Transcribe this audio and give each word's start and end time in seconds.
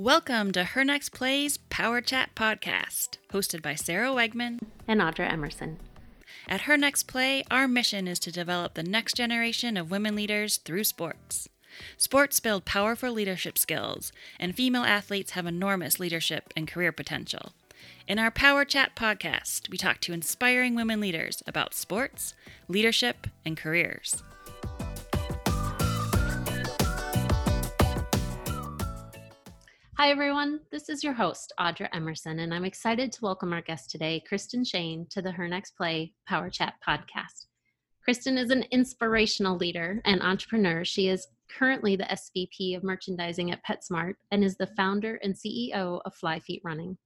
Welcome 0.00 0.52
to 0.52 0.64
Her 0.64 0.82
Next 0.82 1.10
Plays 1.10 1.58
Power 1.58 2.00
Chat 2.00 2.34
Podcast, 2.34 3.18
hosted 3.34 3.60
by 3.60 3.74
Sarah 3.74 4.08
Wegman 4.08 4.58
and 4.88 4.98
Audra 4.98 5.30
Emerson. 5.30 5.76
At 6.48 6.62
Her 6.62 6.78
Next 6.78 7.02
Play, 7.02 7.44
our 7.50 7.68
mission 7.68 8.08
is 8.08 8.18
to 8.20 8.32
develop 8.32 8.72
the 8.72 8.82
next 8.82 9.14
generation 9.14 9.76
of 9.76 9.90
women 9.90 10.14
leaders 10.14 10.56
through 10.56 10.84
sports. 10.84 11.50
Sports 11.98 12.40
build 12.40 12.64
powerful 12.64 13.12
leadership 13.12 13.58
skills, 13.58 14.10
and 14.38 14.56
female 14.56 14.84
athletes 14.84 15.32
have 15.32 15.44
enormous 15.44 16.00
leadership 16.00 16.50
and 16.56 16.66
career 16.66 16.92
potential. 16.92 17.52
In 18.08 18.18
our 18.18 18.30
Power 18.30 18.64
Chat 18.64 18.96
podcast, 18.96 19.68
we 19.68 19.76
talk 19.76 20.00
to 20.00 20.14
inspiring 20.14 20.74
women 20.74 21.00
leaders 21.00 21.42
about 21.46 21.74
sports, 21.74 22.32
leadership, 22.68 23.26
and 23.44 23.54
careers. 23.54 24.22
Hi, 30.00 30.08
everyone. 30.08 30.60
This 30.72 30.88
is 30.88 31.04
your 31.04 31.12
host, 31.12 31.52
Audra 31.60 31.86
Emerson, 31.92 32.38
and 32.38 32.54
I'm 32.54 32.64
excited 32.64 33.12
to 33.12 33.20
welcome 33.20 33.52
our 33.52 33.60
guest 33.60 33.90
today, 33.90 34.22
Kristen 34.26 34.64
Shane, 34.64 35.06
to 35.10 35.20
the 35.20 35.30
Her 35.30 35.46
Next 35.46 35.76
Play 35.76 36.14
Power 36.26 36.48
Chat 36.48 36.72
podcast. 36.88 37.48
Kristen 38.02 38.38
is 38.38 38.48
an 38.48 38.64
inspirational 38.70 39.58
leader 39.58 40.00
and 40.06 40.22
entrepreneur. 40.22 40.86
She 40.86 41.08
is 41.08 41.26
currently 41.50 41.96
the 41.96 42.04
SVP 42.04 42.74
of 42.74 42.82
merchandising 42.82 43.50
at 43.50 43.62
PetSmart 43.62 44.14
and 44.30 44.42
is 44.42 44.56
the 44.56 44.68
founder 44.68 45.16
and 45.16 45.34
CEO 45.34 46.00
of 46.06 46.14
Fly 46.14 46.38
Feet 46.38 46.62
Running. 46.64 46.96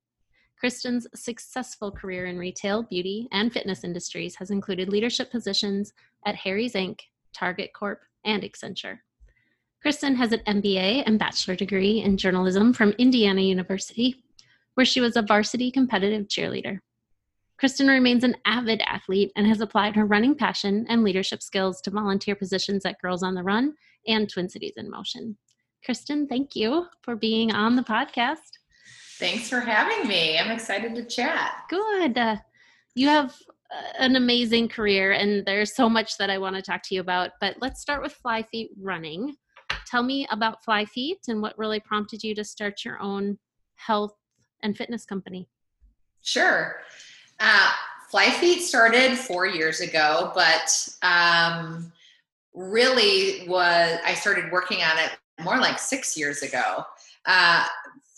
Kristen's 0.56 1.08
successful 1.16 1.90
career 1.90 2.26
in 2.26 2.38
retail, 2.38 2.84
beauty, 2.84 3.26
and 3.32 3.52
fitness 3.52 3.82
industries 3.82 4.36
has 4.36 4.52
included 4.52 4.88
leadership 4.88 5.32
positions 5.32 5.92
at 6.26 6.36
Harry's 6.36 6.74
Inc., 6.74 7.01
Target 7.32 7.73
Corp., 7.74 8.02
and 8.24 8.45
Accenture. 8.45 8.98
Kristen 9.85 10.16
has 10.16 10.32
an 10.32 10.40
MBA 10.46 11.02
and 11.04 11.18
bachelor 11.18 11.54
degree 11.54 12.01
in 12.01 12.16
journalism 12.16 12.73
from 12.73 12.93
Indiana 12.93 13.43
University, 13.43 14.24
where 14.76 14.87
she 14.87 14.99
was 14.99 15.15
a 15.15 15.21
varsity 15.21 15.71
competitive 15.71 16.26
cheerleader. 16.26 16.79
Kristen 17.59 17.88
remains 17.88 18.24
an 18.24 18.35
avid 18.46 18.80
athlete 18.87 19.30
and 19.37 19.46
has 19.46 19.60
applied 19.60 19.95
her 19.95 20.07
running 20.07 20.37
passion 20.37 20.87
and 20.88 21.04
leadership 21.04 21.43
skills 21.43 21.82
to 21.82 21.91
volunteer 21.91 22.35
positions 22.35 22.87
at 22.87 22.99
Girls 23.02 23.23
on 23.23 23.35
the 23.35 23.43
Run 23.43 23.74
and 24.07 24.26
Twin 24.26 24.49
Cities 24.49 24.73
in 24.79 24.91
Motion. 24.91 25.37
Kristen, 25.85 26.26
thank 26.29 26.57
you 26.57 26.87
for 27.02 27.15
being 27.15 27.52
on 27.52 27.76
the 27.76 27.82
podcast. 27.82 28.52
Thanks 29.19 29.51
for 29.51 29.60
having 29.60 30.09
me. 30.09 30.38
I'm 30.38 30.51
excited 30.51 30.95
to 30.95 31.04
chat. 31.04 31.57
Good. 31.69 32.16
Uh, 32.16 32.37
you 32.95 33.09
have 33.09 33.37
uh, 33.71 33.98
an 33.98 34.16
amazing 34.16 34.69
career, 34.69 35.13
and 35.13 35.45
there's 35.45 35.76
so 35.76 35.91
much 35.91 36.16
that 36.16 36.30
I 36.30 36.38
want 36.38 36.57
to 36.57 36.63
talk 36.63 36.82
to 36.85 36.95
you 36.95 37.02
about. 37.02 37.32
But 37.38 37.57
let's 37.60 37.82
start 37.82 38.01
with 38.01 38.13
Fly 38.15 38.45
Feet 38.45 38.71
Running 38.80 39.37
tell 39.95 40.02
me 40.02 40.26
about 40.32 40.64
Fly 40.64 40.84
Feet 40.84 41.20
and 41.28 41.40
what 41.40 41.56
really 41.56 41.78
prompted 41.78 42.24
you 42.24 42.34
to 42.34 42.42
start 42.42 42.84
your 42.84 43.00
own 43.00 43.38
health 43.76 44.16
and 44.64 44.76
fitness 44.76 45.06
company. 45.06 45.48
Sure. 46.20 46.80
Uh, 47.38 47.70
Fly 48.10 48.30
Feet 48.30 48.62
started 48.62 49.16
four 49.16 49.46
years 49.46 49.80
ago, 49.80 50.32
but 50.34 50.88
um, 51.02 51.92
really 52.54 53.46
was 53.46 54.01
I 54.04 54.14
started 54.14 54.51
working 54.51 54.78
on 54.78 54.98
it 54.98 55.12
more 55.45 55.59
like 55.59 55.78
six 55.78 56.16
years 56.16 56.42
ago. 56.42 56.82
Uh, 57.24 57.64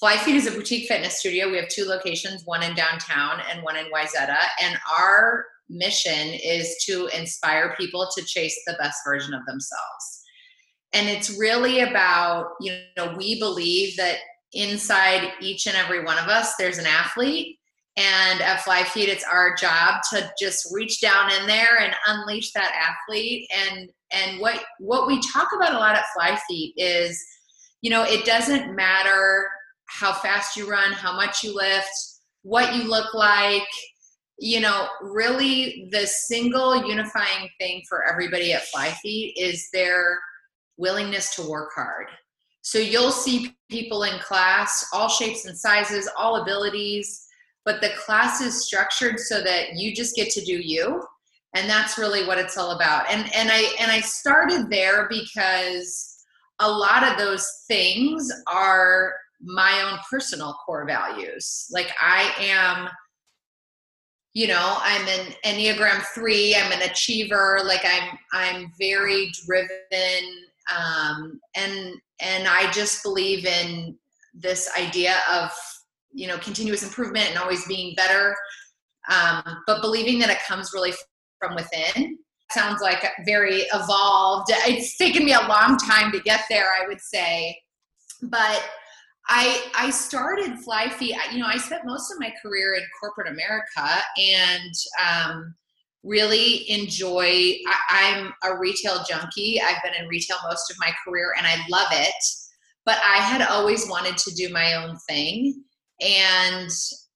Fly 0.01 0.17
Feet 0.17 0.37
is 0.37 0.47
a 0.47 0.53
boutique 0.53 0.89
fitness 0.89 1.19
studio. 1.19 1.51
We 1.51 1.59
have 1.59 1.69
two 1.69 1.85
locations, 1.85 2.47
one 2.47 2.63
in 2.63 2.75
downtown 2.75 3.43
and 3.51 3.63
one 3.63 3.77
in 3.77 3.85
Wayzata. 3.93 4.39
And 4.63 4.79
our 4.99 5.45
mission 5.69 6.31
is 6.43 6.83
to 6.87 7.09
inspire 7.09 7.75
people 7.79 8.09
to 8.17 8.25
chase 8.25 8.59
the 8.67 8.77
best 8.81 9.01
version 9.05 9.35
of 9.35 9.45
themselves 9.45 10.23
and 10.93 11.09
it's 11.09 11.39
really 11.39 11.81
about 11.81 12.51
you 12.61 12.79
know 12.97 13.15
we 13.17 13.39
believe 13.39 13.97
that 13.97 14.19
inside 14.53 15.33
each 15.41 15.67
and 15.67 15.77
every 15.77 16.05
one 16.05 16.19
of 16.19 16.29
us 16.29 16.55
there's 16.57 16.79
an 16.79 16.87
athlete. 16.87 17.59
And 17.99 18.43
at 18.43 18.61
fly 18.61 18.85
feet 18.85 19.09
it's 19.09 19.25
our 19.25 19.55
job 19.57 20.03
to 20.13 20.31
just 20.39 20.69
reach 20.71 21.01
down 21.01 21.33
in 21.33 21.47
there 21.47 21.79
and 21.79 21.95
unleash 22.07 22.53
that 22.53 22.73
athlete. 22.75 23.49
And 23.51 23.89
and 24.13 24.41
what 24.41 24.63
what 24.79 25.07
we 25.07 25.21
talk 25.33 25.49
about 25.55 25.75
a 25.75 25.79
lot 25.79 25.97
at 25.97 26.05
fly 26.15 26.39
feet 26.49 26.75
is 26.77 27.23
you 27.83 27.91
know 27.91 28.05
it 28.05 28.25
doesn't 28.25 28.75
matter 28.75 29.49
how 29.89 30.13
fast 30.13 30.57
you 30.57 30.69
run 30.69 30.93
how 30.93 31.15
much 31.15 31.43
you 31.43 31.55
lift 31.55 31.91
what 32.43 32.75
you 32.75 32.85
look 32.85 33.15
like 33.15 33.67
you 34.39 34.61
know 34.61 34.89
really 35.03 35.89
the 35.91 36.07
single 36.07 36.77
unifying 36.87 37.49
thing 37.59 37.83
for 37.89 38.05
everybody 38.05 38.53
at 38.53 38.65
fly 38.67 38.91
feet 39.03 39.35
is 39.37 39.69
their 39.73 40.19
willingness 40.77 41.35
to 41.37 41.49
work 41.49 41.71
hard. 41.75 42.09
So 42.63 42.79
you'll 42.79 43.13
see 43.13 43.55
people 43.71 44.03
in 44.03 44.19
class, 44.19 44.89
all 44.93 45.09
shapes 45.09 45.47
and 45.47 45.57
sizes, 45.57 46.09
all 46.17 46.43
abilities, 46.43 47.27
but 47.65 47.81
the 47.81 47.91
class 47.97 48.41
is 48.41 48.65
structured 48.65 49.19
so 49.21 49.43
that 49.43 49.75
you 49.75 49.95
just 49.95 50.17
get 50.17 50.31
to 50.31 50.45
do 50.45 50.55
you. 50.55 51.05
And 51.55 51.71
that's 51.71 51.97
really 51.97 52.27
what 52.27 52.39
it's 52.39 52.59
all 52.59 52.73
about. 52.73 53.11
And 53.11 53.33
and 53.35 53.51
I 53.51 53.75
and 53.81 53.91
I 53.91 54.01
started 54.01 54.69
there 54.69 55.09
because 55.09 56.25
a 56.59 56.71
lot 56.71 57.03
of 57.03 57.19
those 57.19 57.49
things 57.67 58.31
are 58.47 59.15
my 59.41 59.89
own 59.89 59.99
personal 60.11 60.55
core 60.65 60.87
values. 60.87 61.67
Like 61.71 61.93
I 62.01 62.33
am 62.41 62.89
you 64.37 64.47
know 64.47 64.77
i'm 64.83 65.09
an 65.09 65.33
enneagram 65.47 66.03
3 66.15 66.57
i'm 66.57 66.71
an 66.71 66.83
achiever 66.83 67.61
like 67.65 67.81
i'm 67.87 68.19
i'm 68.35 68.71
very 68.79 69.33
driven 69.47 69.71
um, 70.75 71.41
and 71.55 71.95
and 72.21 72.49
I 72.49 72.71
just 72.73 73.03
believe 73.03 73.45
in 73.47 73.97
this 74.35 74.71
idea 74.77 75.17
of 75.33 75.51
you 76.13 76.27
know 76.27 76.39
continuous 76.39 76.83
improvement 76.83 77.31
and 77.31 77.39
always 77.39 77.67
being 77.67 77.95
better, 77.95 78.37
um, 79.11 79.43
but 79.67 79.81
believing 79.81 80.19
that 80.21 80.31
it 80.31 80.39
comes 80.47 80.71
really 80.75 80.93
from 81.39 81.55
within. 81.55 82.19
Sounds 82.53 82.81
like 82.81 83.05
very 83.25 83.63
evolved. 83.75 84.51
It's 84.67 84.97
taken 84.97 85.25
me 85.25 85.33
a 85.33 85.49
long 85.49 85.77
time 85.79 86.13
to 86.13 86.21
get 86.21 86.43
there, 86.49 86.67
I 86.81 86.87
would 86.87 87.01
say, 87.01 87.61
but 88.23 88.63
I 89.29 89.71
I 89.75 89.91
started 89.91 90.59
Fly 90.61 90.89
Feet. 90.91 91.17
You 91.33 91.41
know, 91.41 91.47
I 91.47 91.59
spent 91.59 91.85
most 91.85 92.13
of 92.13 92.21
my 92.21 92.33
career 92.41 92.75
in 92.75 92.83
corporate 93.01 93.29
America, 93.29 94.03
and 94.17 94.73
um, 95.05 95.55
really 96.07 96.71
enjoy 96.71 97.53
I, 97.91 98.03
am 98.15 98.33
a 98.45 98.59
retail 98.59 99.05
junkie. 99.09 99.61
I've 99.61 99.83
been 99.83 100.01
in 100.01 100.09
retail 100.09 100.39
most 100.49 100.71
of 100.71 100.77
my 100.79 100.93
career 101.05 101.35
and 101.37 101.47
i 101.47 101.57
love 101.69 101.89
it 101.91 102.15
but 102.85 102.99
i 102.99 103.19
had 103.19 103.43
always 103.43 103.89
wanted 103.89 104.17
to 104.17 104.35
do 104.35 104.53
my 104.53 104.75
own 104.75 104.97
thing. 105.09 105.65
And 106.01 106.71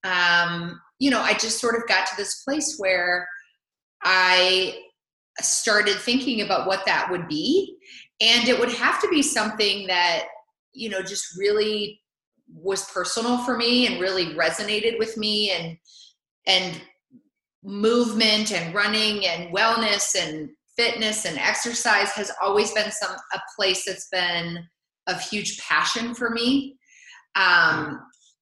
um, 0.04 0.80
you 0.98 1.10
know 1.10 1.20
i 1.20 1.32
just 1.34 1.60
sort 1.60 1.76
of 1.76 1.86
got 1.86 2.06
to 2.06 2.16
this 2.16 2.42
place 2.42 2.76
where 2.78 3.28
i 4.02 4.74
started 5.42 5.96
thinking 5.96 6.42
about 6.42 6.66
what 6.66 6.84
that 6.86 7.10
would 7.10 7.28
be. 7.28 7.76
And 8.20 8.48
it 8.48 8.58
would 8.58 8.72
have 8.72 9.00
to 9.00 9.08
be 9.08 9.22
something 9.22 9.86
that 9.86 10.24
you 10.72 10.88
know 10.88 11.02
just 11.02 11.36
really 11.38 12.00
was 12.52 12.90
personal 12.90 13.38
for 13.38 13.56
me 13.56 13.86
and 13.86 14.00
really 14.00 14.34
resonated 14.34 14.98
with 14.98 15.16
me 15.16 15.50
and 15.50 15.76
and 16.46 16.80
movement 17.62 18.52
and 18.52 18.74
running 18.74 19.26
and 19.26 19.54
wellness 19.54 20.14
and 20.20 20.50
fitness 20.76 21.24
and 21.24 21.38
exercise 21.38 22.10
has 22.12 22.32
always 22.42 22.72
been 22.72 22.90
some 22.90 23.14
a 23.34 23.38
place 23.56 23.84
that's 23.84 24.08
been 24.10 24.58
of 25.06 25.20
huge 25.20 25.58
passion 25.58 26.14
for 26.14 26.30
me. 26.30 26.76
Um, 27.34 28.00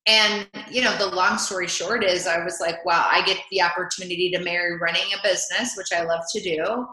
and 0.08 0.48
you 0.70 0.82
know 0.82 0.96
the 0.96 1.14
long 1.14 1.38
story 1.38 1.68
short 1.68 2.02
is 2.02 2.26
i 2.26 2.42
was 2.42 2.58
like 2.60 2.84
wow 2.84 3.06
i 3.12 3.24
get 3.24 3.36
the 3.52 3.60
opportunity 3.60 4.30
to 4.30 4.42
marry 4.42 4.78
running 4.78 5.02
a 5.16 5.22
business 5.22 5.74
which 5.76 5.92
i 5.94 6.02
love 6.02 6.22
to 6.32 6.40
do 6.40 6.86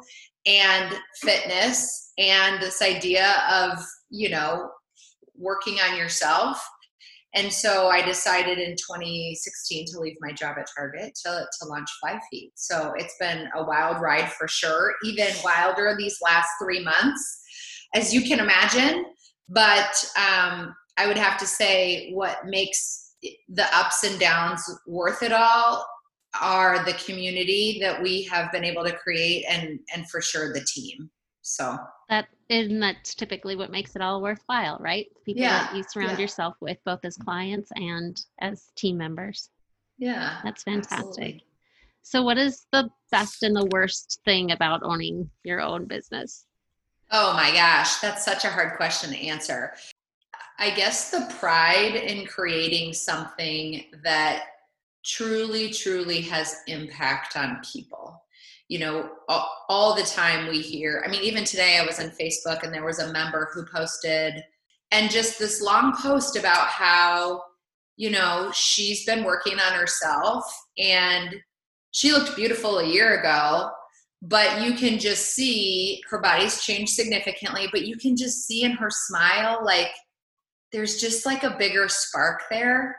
and 0.45 0.93
fitness 1.21 2.11
and 2.17 2.61
this 2.61 2.81
idea 2.81 3.43
of 3.49 3.79
you 4.09 4.29
know 4.29 4.69
working 5.37 5.75
on 5.79 5.97
yourself 5.97 6.63
and 7.35 7.51
so 7.51 7.89
I 7.89 8.01
decided 8.01 8.59
in 8.59 8.75
2016 8.77 9.87
to 9.87 9.99
leave 9.99 10.15
my 10.21 10.31
job 10.31 10.55
at 10.57 10.67
Target 10.75 11.13
to, 11.25 11.45
to 11.59 11.67
launch 11.67 11.89
Fly 11.99 12.17
Feet. 12.31 12.53
So 12.55 12.93
it's 12.95 13.15
been 13.19 13.49
a 13.55 13.63
wild 13.63 14.01
ride 14.01 14.31
for 14.31 14.47
sure, 14.47 14.93
even 15.03 15.27
wilder 15.43 15.95
these 15.97 16.17
last 16.23 16.49
three 16.61 16.81
months, 16.81 17.41
as 17.93 18.13
you 18.13 18.21
can 18.21 18.39
imagine. 18.39 19.05
But 19.49 20.03
um, 20.17 20.73
I 20.97 21.07
would 21.07 21.17
have 21.17 21.37
to 21.39 21.45
say 21.45 22.11
what 22.13 22.45
makes 22.45 23.15
the 23.49 23.65
ups 23.75 24.03
and 24.03 24.17
downs 24.17 24.63
worth 24.87 25.21
it 25.21 25.33
all 25.33 25.85
are 26.41 26.83
the 26.85 26.93
community 26.93 27.79
that 27.81 28.01
we 28.01 28.23
have 28.23 28.51
been 28.51 28.63
able 28.63 28.83
to 28.83 28.91
create 28.91 29.45
and 29.49 29.79
and 29.93 30.09
for 30.09 30.21
sure 30.21 30.53
the 30.53 30.65
team 30.65 31.09
so 31.41 31.77
that 32.09 32.27
and 32.49 32.81
that's 32.81 33.15
typically 33.15 33.55
what 33.55 33.71
makes 33.71 33.95
it 33.95 34.01
all 34.01 34.21
worthwhile, 34.21 34.77
right? 34.79 35.07
People 35.25 35.41
yeah. 35.41 35.67
that 35.67 35.75
you 35.75 35.83
surround 35.83 36.17
yeah. 36.17 36.23
yourself 36.23 36.55
with, 36.59 36.77
both 36.85 37.03
as 37.03 37.17
clients 37.17 37.71
and 37.75 38.21
as 38.39 38.71
team 38.75 38.97
members. 38.97 39.49
Yeah. 39.97 40.39
That's 40.43 40.63
fantastic. 40.63 40.99
Absolutely. 40.99 41.45
So, 42.03 42.21
what 42.21 42.37
is 42.37 42.67
the 42.71 42.89
best 43.11 43.41
and 43.41 43.55
the 43.55 43.67
worst 43.71 44.19
thing 44.25 44.51
about 44.51 44.83
owning 44.83 45.29
your 45.43 45.59
own 45.59 45.85
business? 45.85 46.45
Oh 47.11 47.33
my 47.33 47.51
gosh, 47.51 47.97
that's 47.97 48.23
such 48.23 48.45
a 48.45 48.49
hard 48.49 48.77
question 48.77 49.11
to 49.11 49.17
answer. 49.17 49.73
I 50.59 50.69
guess 50.69 51.11
the 51.11 51.33
pride 51.39 51.95
in 51.95 52.25
creating 52.25 52.93
something 52.93 53.85
that 54.03 54.43
truly, 55.03 55.71
truly 55.71 56.21
has 56.21 56.61
impact 56.67 57.35
on 57.35 57.61
people. 57.63 58.23
You 58.67 58.79
know, 58.79 59.09
all, 59.29 59.47
all, 59.69 59.95
the 59.95 60.03
time 60.03 60.47
we 60.47 60.59
hear, 60.59 61.03
I 61.05 61.09
mean, 61.09 61.21
even 61.21 61.43
today 61.43 61.77
I 61.79 61.85
was 61.85 61.99
on 61.99 62.09
Facebook 62.09 62.63
and 62.63 62.73
there 62.73 62.83
was 62.83 62.99
a 62.99 63.13
member 63.13 63.49
who 63.53 63.65
posted, 63.65 64.43
and 64.91 65.11
just 65.11 65.37
this 65.37 65.61
long 65.61 65.95
post 65.95 66.35
about 66.35 66.67
how, 66.67 67.43
you 67.97 68.09
know, 68.09 68.51
she's 68.53 69.05
been 69.05 69.23
working 69.23 69.59
on 69.59 69.73
herself 69.73 70.43
and 70.77 71.35
she 71.91 72.11
looked 72.11 72.35
beautiful 72.35 72.79
a 72.79 72.87
year 72.87 73.19
ago, 73.19 73.69
but 74.21 74.63
you 74.63 74.73
can 74.73 74.99
just 74.99 75.35
see 75.35 76.01
her 76.09 76.19
body's 76.19 76.63
changed 76.63 76.93
significantly, 76.93 77.67
but 77.71 77.85
you 77.85 77.97
can 77.97 78.17
just 78.17 78.47
see 78.47 78.63
in 78.63 78.71
her 78.71 78.89
smile, 78.89 79.61
like, 79.63 79.91
there's 80.71 80.99
just 80.99 81.25
like 81.25 81.43
a 81.43 81.55
bigger 81.57 81.87
spark 81.87 82.43
there. 82.49 82.95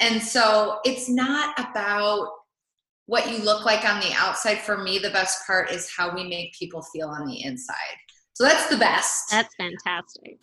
And 0.00 0.20
so 0.20 0.80
it's 0.84 1.08
not 1.08 1.54
about 1.58 2.28
what 3.06 3.30
you 3.30 3.38
look 3.38 3.64
like 3.64 3.84
on 3.84 4.00
the 4.00 4.12
outside. 4.14 4.58
For 4.58 4.78
me, 4.78 4.98
the 4.98 5.10
best 5.10 5.46
part 5.46 5.70
is 5.70 5.92
how 5.94 6.14
we 6.14 6.24
make 6.24 6.54
people 6.58 6.82
feel 6.82 7.08
on 7.08 7.26
the 7.26 7.44
inside. 7.44 7.76
So 8.34 8.44
that's 8.44 8.68
the 8.68 8.76
best. 8.76 9.30
That's 9.30 9.54
fantastic. 9.56 10.38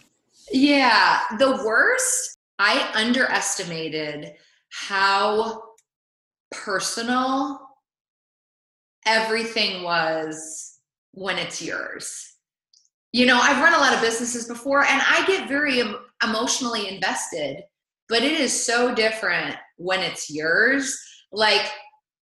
Yeah. 0.52 1.22
The 1.38 1.62
worst, 1.66 2.38
I 2.60 2.92
underestimated 2.96 4.34
how 4.70 5.64
personal 6.52 7.60
everything 9.06 9.84
was 9.84 10.80
when 11.12 11.38
it's 11.38 11.62
yours. 11.62 12.36
You 13.12 13.26
know, 13.26 13.40
I've 13.42 13.64
run 13.64 13.74
a 13.74 13.80
lot 13.80 13.94
of 13.96 14.02
businesses 14.02 14.48
before 14.48 14.84
and 14.84 15.02
I 15.08 15.26
get 15.26 15.50
very 15.50 15.82
emotionally 16.24 16.88
invested, 16.88 17.64
but 18.08 18.22
it 18.22 18.40
is 18.40 18.54
so 18.66 18.94
different 18.94 19.56
when 19.78 20.02
it's 20.02 20.30
yours. 20.30 20.96
Like 21.32 21.72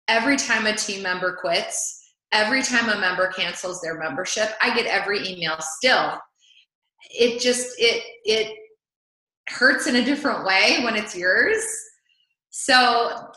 every 0.09 0.37
time 0.37 0.67
a 0.67 0.75
team 0.75 1.03
member 1.03 1.37
quits, 1.41 2.13
every 2.33 2.63
time 2.63 2.89
a 2.89 3.01
member 3.01 3.29
cancels 3.29 3.81
their 3.81 3.99
membership, 3.99 4.51
I 4.61 4.75
get 4.75 4.87
every 4.87 5.27
email 5.29 5.57
still. 5.61 6.19
It 7.11 7.41
just 7.41 7.75
it 7.79 8.03
it 8.25 8.57
hurts 9.49 9.87
in 9.87 9.97
a 9.97 10.05
different 10.05 10.45
way 10.45 10.81
when 10.83 10.97
it's 10.97 11.17
yours. 11.17 11.63
So, 12.51 13.29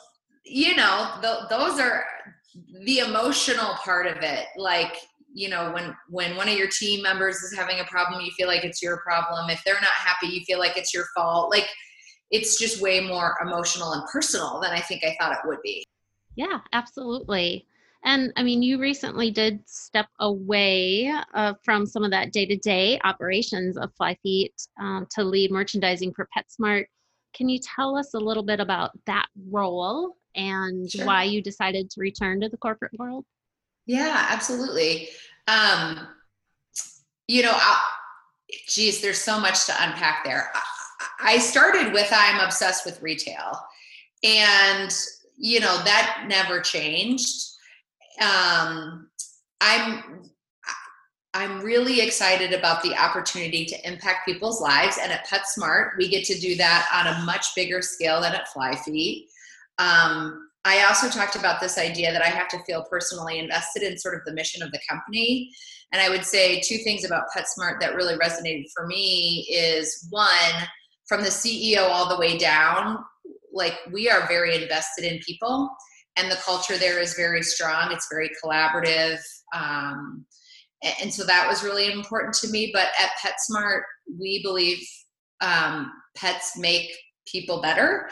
you 0.45 0.75
know, 0.75 1.11
th- 1.21 1.49
those 1.49 1.79
are 1.79 2.05
the 2.85 2.99
emotional 2.99 3.73
part 3.83 4.07
of 4.07 4.17
it. 4.21 4.45
Like 4.57 4.97
you 5.37 5.49
know 5.49 5.71
when 5.71 5.95
when 6.09 6.35
one 6.35 6.49
of 6.49 6.57
your 6.57 6.67
team 6.67 7.03
members 7.03 7.37
is 7.37 7.55
having 7.55 7.79
a 7.79 7.83
problem 7.83 8.21
you 8.21 8.31
feel 8.31 8.47
like 8.47 8.63
it's 8.63 8.81
your 8.81 8.97
problem 9.01 9.49
if 9.51 9.61
they're 9.63 9.75
not 9.75 9.83
happy 9.83 10.27
you 10.27 10.41
feel 10.45 10.57
like 10.57 10.75
it's 10.77 10.93
your 10.93 11.05
fault 11.15 11.51
like 11.51 11.67
it's 12.31 12.57
just 12.57 12.81
way 12.81 12.99
more 13.01 13.37
emotional 13.45 13.91
and 13.91 14.03
personal 14.11 14.59
than 14.59 14.71
i 14.71 14.79
think 14.79 15.03
i 15.03 15.15
thought 15.19 15.33
it 15.33 15.37
would 15.45 15.61
be 15.63 15.83
yeah 16.37 16.59
absolutely 16.71 17.67
and 18.05 18.31
i 18.37 18.43
mean 18.43 18.63
you 18.63 18.79
recently 18.79 19.29
did 19.29 19.59
step 19.65 20.07
away 20.21 21.13
uh, 21.33 21.53
from 21.65 21.85
some 21.85 22.05
of 22.05 22.11
that 22.11 22.31
day-to-day 22.31 22.97
operations 23.03 23.77
of 23.77 23.91
flyfeet 23.99 24.53
um, 24.79 25.05
to 25.09 25.23
lead 25.23 25.51
merchandising 25.51 26.13
for 26.13 26.29
petsmart 26.35 26.85
can 27.33 27.49
you 27.49 27.59
tell 27.59 27.97
us 27.97 28.13
a 28.13 28.19
little 28.19 28.43
bit 28.43 28.61
about 28.61 28.91
that 29.05 29.27
role 29.49 30.15
and 30.35 30.89
sure. 30.89 31.05
why 31.05 31.23
you 31.23 31.41
decided 31.41 31.89
to 31.89 31.99
return 31.99 32.39
to 32.39 32.47
the 32.47 32.57
corporate 32.57 32.97
world 32.97 33.25
yeah, 33.87 34.27
absolutely. 34.29 35.07
Um, 35.47 36.07
you 37.27 37.41
know, 37.41 37.53
I, 37.53 37.83
geez, 38.67 39.01
there's 39.01 39.19
so 39.19 39.39
much 39.39 39.65
to 39.65 39.73
unpack 39.79 40.23
there. 40.25 40.51
I 41.21 41.39
started 41.39 41.93
with 41.93 42.09
I'm 42.11 42.41
obsessed 42.41 42.85
with 42.85 43.01
retail, 43.01 43.57
and 44.23 44.93
you 45.37 45.59
know 45.59 45.83
that 45.83 46.25
never 46.27 46.59
changed. 46.59 47.45
Um, 48.21 49.09
I'm 49.61 50.23
I'm 51.33 51.61
really 51.61 52.01
excited 52.01 52.53
about 52.53 52.81
the 52.81 52.95
opportunity 52.95 53.65
to 53.65 53.87
impact 53.87 54.25
people's 54.25 54.59
lives, 54.59 54.97
and 55.01 55.11
at 55.11 55.27
PetSmart, 55.27 55.91
we 55.97 56.09
get 56.09 56.25
to 56.25 56.39
do 56.39 56.55
that 56.55 56.89
on 56.93 57.13
a 57.13 57.25
much 57.25 57.53
bigger 57.55 57.81
scale 57.81 58.21
than 58.21 58.33
at 58.33 58.47
Flyfeet. 58.47 59.25
Um, 59.77 60.49
I 60.65 60.83
also 60.85 61.07
talked 61.09 61.35
about 61.35 61.61
this 61.61 61.77
idea 61.77 62.11
that 62.11 62.25
I 62.25 62.29
have 62.29 62.47
to 62.49 62.63
feel 62.63 62.83
personally 62.89 63.39
invested 63.39 63.83
in 63.83 63.97
sort 63.97 64.15
of 64.15 64.21
the 64.25 64.33
mission 64.33 64.61
of 64.61 64.71
the 64.71 64.79
company. 64.89 65.51
And 65.93 66.01
I 66.01 66.09
would 66.09 66.25
say 66.25 66.59
two 66.59 66.77
things 66.79 67.05
about 67.05 67.29
PetSmart 67.35 67.79
that 67.79 67.95
really 67.95 68.17
resonated 68.17 68.65
for 68.75 68.85
me 68.85 69.47
is 69.49 70.07
one, 70.09 70.67
from 71.07 71.21
the 71.21 71.29
CEO 71.29 71.87
all 71.89 72.09
the 72.09 72.19
way 72.19 72.37
down, 72.37 72.97
like 73.57 73.73
we 73.91 74.09
are 74.09 74.27
very 74.27 74.61
invested 74.61 75.03
in 75.03 75.19
people 75.19 75.69
and 76.15 76.31
the 76.31 76.37
culture 76.37 76.77
there 76.77 76.99
is 76.99 77.13
very 77.15 77.43
strong. 77.43 77.91
It's 77.91 78.07
very 78.11 78.31
collaborative. 78.43 79.19
Um, 79.53 80.25
and 81.01 81.13
so 81.13 81.23
that 81.25 81.47
was 81.47 81.63
really 81.63 81.91
important 81.91 82.33
to 82.35 82.49
me. 82.49 82.71
But 82.73 82.87
at 82.99 83.09
PetSmart, 83.21 83.81
we 84.19 84.41
believe 84.43 84.79
um, 85.41 85.91
pets 86.15 86.57
make 86.57 86.91
people 87.27 87.61
better 87.61 88.09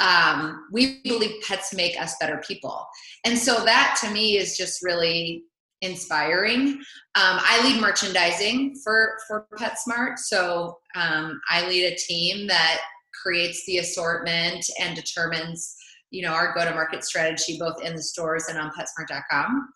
um, 0.00 0.66
we 0.72 1.02
believe 1.02 1.42
pets 1.46 1.74
make 1.74 2.00
us 2.00 2.14
better 2.20 2.40
people 2.46 2.86
and 3.24 3.38
so 3.38 3.64
that 3.64 3.98
to 4.00 4.10
me 4.10 4.36
is 4.36 4.56
just 4.56 4.82
really 4.82 5.44
inspiring 5.82 6.68
um, 7.14 7.38
i 7.40 7.60
lead 7.64 7.80
merchandising 7.80 8.74
for 8.82 9.18
for 9.26 9.46
petsmart 9.58 10.16
so 10.16 10.78
um, 10.94 11.40
i 11.50 11.66
lead 11.68 11.84
a 11.84 11.96
team 11.96 12.46
that 12.46 12.80
creates 13.22 13.64
the 13.66 13.78
assortment 13.78 14.64
and 14.80 14.96
determines 14.96 15.76
you 16.10 16.22
know 16.22 16.32
our 16.32 16.54
go 16.54 16.64
to 16.64 16.74
market 16.74 17.04
strategy 17.04 17.56
both 17.58 17.82
in 17.82 17.94
the 17.94 18.02
stores 18.02 18.46
and 18.48 18.58
on 18.58 18.70
petsmart.com 18.70 19.68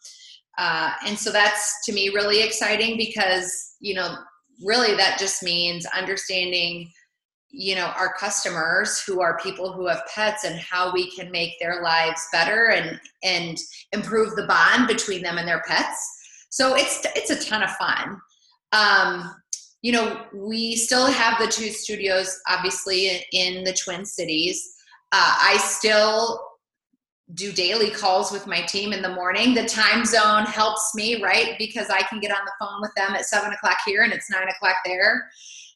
uh, 0.58 0.90
and 1.06 1.18
so 1.18 1.30
that's 1.30 1.84
to 1.84 1.92
me 1.92 2.08
really 2.08 2.42
exciting 2.42 2.96
because 2.96 3.74
you 3.80 3.94
know 3.94 4.16
really 4.64 4.96
that 4.96 5.18
just 5.18 5.42
means 5.42 5.86
understanding 5.86 6.90
you 7.56 7.74
know 7.74 7.86
our 7.96 8.12
customers 8.12 9.02
who 9.02 9.20
are 9.20 9.38
people 9.38 9.72
who 9.72 9.86
have 9.86 10.02
pets 10.14 10.44
and 10.44 10.58
how 10.58 10.92
we 10.92 11.10
can 11.12 11.30
make 11.30 11.52
their 11.58 11.82
lives 11.82 12.20
better 12.32 12.70
and 12.70 13.00
and 13.22 13.58
improve 13.92 14.34
the 14.36 14.46
bond 14.46 14.86
between 14.86 15.22
them 15.22 15.38
and 15.38 15.48
their 15.48 15.62
pets. 15.66 16.06
So 16.50 16.74
it's 16.74 17.04
it's 17.16 17.30
a 17.30 17.48
ton 17.48 17.62
of 17.62 17.70
fun. 17.70 18.20
Um, 18.72 19.34
you 19.86 19.92
know 19.92 20.06
we 20.34 20.76
still 20.76 21.06
have 21.06 21.38
the 21.38 21.46
two 21.46 21.70
studios 21.70 22.28
obviously 22.48 23.24
in 23.32 23.64
the 23.64 23.76
twin 23.84 24.04
cities 24.04 24.56
uh, 25.12 25.34
i 25.50 25.56
still 25.58 26.40
do 27.34 27.52
daily 27.52 27.90
calls 27.90 28.30
with 28.30 28.46
my 28.46 28.60
team 28.62 28.92
in 28.92 29.02
the 29.02 29.14
morning 29.20 29.54
the 29.54 29.66
time 29.66 30.04
zone 30.04 30.44
helps 30.44 30.92
me 30.94 31.22
right 31.22 31.54
because 31.58 31.88
i 31.90 32.02
can 32.08 32.20
get 32.20 32.30
on 32.30 32.44
the 32.44 32.52
phone 32.60 32.80
with 32.80 32.94
them 32.96 33.14
at 33.14 33.24
seven 33.24 33.52
o'clock 33.52 33.78
here 33.86 34.02
and 34.02 34.12
it's 34.12 34.30
nine 34.30 34.48
o'clock 34.48 34.76
there 34.84 35.28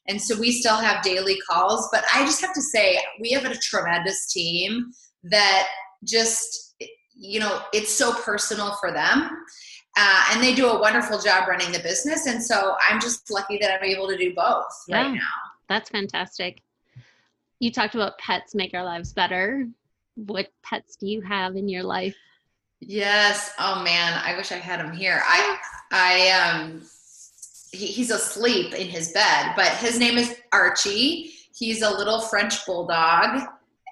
and 0.07 0.21
so 0.21 0.39
we 0.39 0.51
still 0.51 0.77
have 0.77 1.03
daily 1.03 1.37
calls. 1.49 1.87
But 1.91 2.03
I 2.13 2.25
just 2.25 2.41
have 2.41 2.53
to 2.53 2.61
say, 2.61 2.99
we 3.19 3.31
have 3.31 3.45
a 3.45 3.55
tremendous 3.55 4.31
team 4.31 4.91
that 5.23 5.67
just, 6.03 6.75
you 7.15 7.39
know, 7.39 7.61
it's 7.73 7.93
so 7.93 8.13
personal 8.13 8.75
for 8.79 8.91
them. 8.91 9.29
Uh, 9.97 10.25
and 10.31 10.41
they 10.41 10.55
do 10.55 10.67
a 10.67 10.79
wonderful 10.79 11.19
job 11.19 11.47
running 11.47 11.71
the 11.71 11.79
business. 11.79 12.25
And 12.25 12.41
so 12.41 12.75
I'm 12.87 12.99
just 13.01 13.29
lucky 13.29 13.57
that 13.61 13.73
I'm 13.73 13.83
able 13.83 14.07
to 14.07 14.17
do 14.17 14.33
both 14.33 14.65
yeah, 14.87 15.03
right 15.03 15.13
now. 15.13 15.21
That's 15.67 15.89
fantastic. 15.89 16.61
You 17.59 17.71
talked 17.71 17.95
about 17.95 18.17
pets 18.17 18.55
make 18.55 18.73
our 18.73 18.83
lives 18.83 19.13
better. 19.13 19.67
What 20.15 20.47
pets 20.63 20.95
do 20.95 21.07
you 21.07 21.21
have 21.21 21.55
in 21.55 21.67
your 21.67 21.83
life? 21.83 22.15
Yes. 22.79 23.53
Oh 23.59 23.83
man, 23.83 24.19
I 24.25 24.35
wish 24.35 24.51
I 24.51 24.57
had 24.57 24.79
him 24.79 24.91
here. 24.91 25.21
I 25.23 25.57
I 25.91 26.29
um 26.31 26.81
he, 27.71 27.85
he's 27.85 28.11
asleep 28.11 28.73
in 28.73 28.87
his 28.87 29.11
bed, 29.11 29.53
but 29.55 29.67
his 29.77 29.99
name 29.99 30.17
is 30.17 30.35
Archie. 30.51 31.31
He's 31.55 31.83
a 31.83 31.89
little 31.89 32.21
French 32.21 32.65
bulldog, 32.65 33.43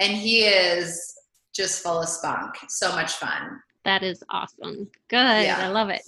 and 0.01 0.11
he 0.11 0.45
is 0.45 1.15
just 1.53 1.83
full 1.83 2.01
of 2.01 2.09
spunk. 2.09 2.55
So 2.67 2.91
much 2.91 3.13
fun. 3.13 3.61
That 3.85 4.03
is 4.03 4.23
awesome. 4.29 4.89
Good. 5.07 5.45
Yeah. 5.45 5.59
I 5.59 5.67
love 5.69 5.89
it. 5.89 6.01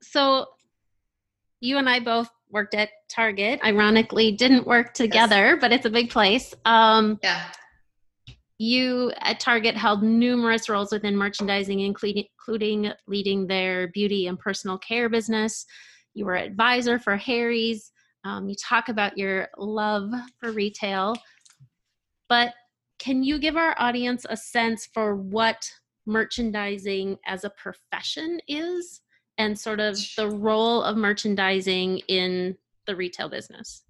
So, 0.00 0.46
you 1.60 1.78
and 1.78 1.88
I 1.88 2.00
both 2.00 2.28
worked 2.50 2.74
at 2.74 2.90
Target. 3.08 3.60
Ironically, 3.64 4.32
didn't 4.32 4.66
work 4.66 4.94
together, 4.94 5.52
yes. 5.52 5.58
but 5.60 5.72
it's 5.72 5.86
a 5.86 5.90
big 5.90 6.10
place. 6.10 6.54
Um, 6.64 7.18
yeah. 7.22 7.44
You 8.58 9.12
at 9.20 9.40
Target 9.40 9.76
held 9.76 10.02
numerous 10.02 10.68
roles 10.68 10.92
within 10.92 11.16
merchandising, 11.16 11.80
including, 11.80 12.26
including 12.38 12.92
leading 13.06 13.46
their 13.46 13.88
beauty 13.88 14.26
and 14.26 14.38
personal 14.38 14.78
care 14.78 15.08
business, 15.08 15.66
you 16.14 16.26
were 16.26 16.36
advisor 16.36 16.98
for 16.98 17.16
Harry's. 17.16 17.90
Um, 18.24 18.48
you 18.48 18.54
talk 18.54 18.88
about 18.88 19.18
your 19.18 19.48
love 19.56 20.10
for 20.38 20.52
retail, 20.52 21.14
but 22.28 22.54
can 22.98 23.24
you 23.24 23.38
give 23.38 23.56
our 23.56 23.74
audience 23.78 24.24
a 24.28 24.36
sense 24.36 24.86
for 24.94 25.16
what 25.16 25.68
merchandising 26.06 27.18
as 27.26 27.44
a 27.44 27.50
profession 27.50 28.40
is 28.48 29.00
and 29.38 29.58
sort 29.58 29.80
of 29.80 29.98
the 30.16 30.28
role 30.28 30.82
of 30.82 30.96
merchandising 30.96 31.98
in 32.08 32.56
the 32.86 32.94
retail 32.94 33.28
business? 33.28 33.82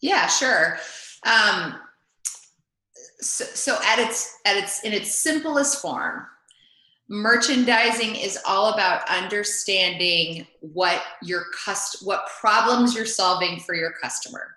Yeah, 0.00 0.26
sure. 0.26 0.78
Um, 1.26 1.76
so, 3.20 3.44
so 3.44 3.78
at 3.84 3.98
its 3.98 4.38
at 4.44 4.56
its 4.56 4.84
in 4.84 4.92
its 4.92 5.14
simplest 5.14 5.80
form, 5.80 6.26
merchandising 7.08 8.16
is 8.16 8.38
all 8.46 8.72
about 8.72 9.08
understanding 9.08 10.46
what 10.60 11.02
your 11.22 11.44
cust 11.64 12.06
what 12.06 12.26
problems 12.40 12.94
you're 12.94 13.06
solving 13.06 13.60
for 13.60 13.74
your 13.74 13.92
customer. 13.92 14.54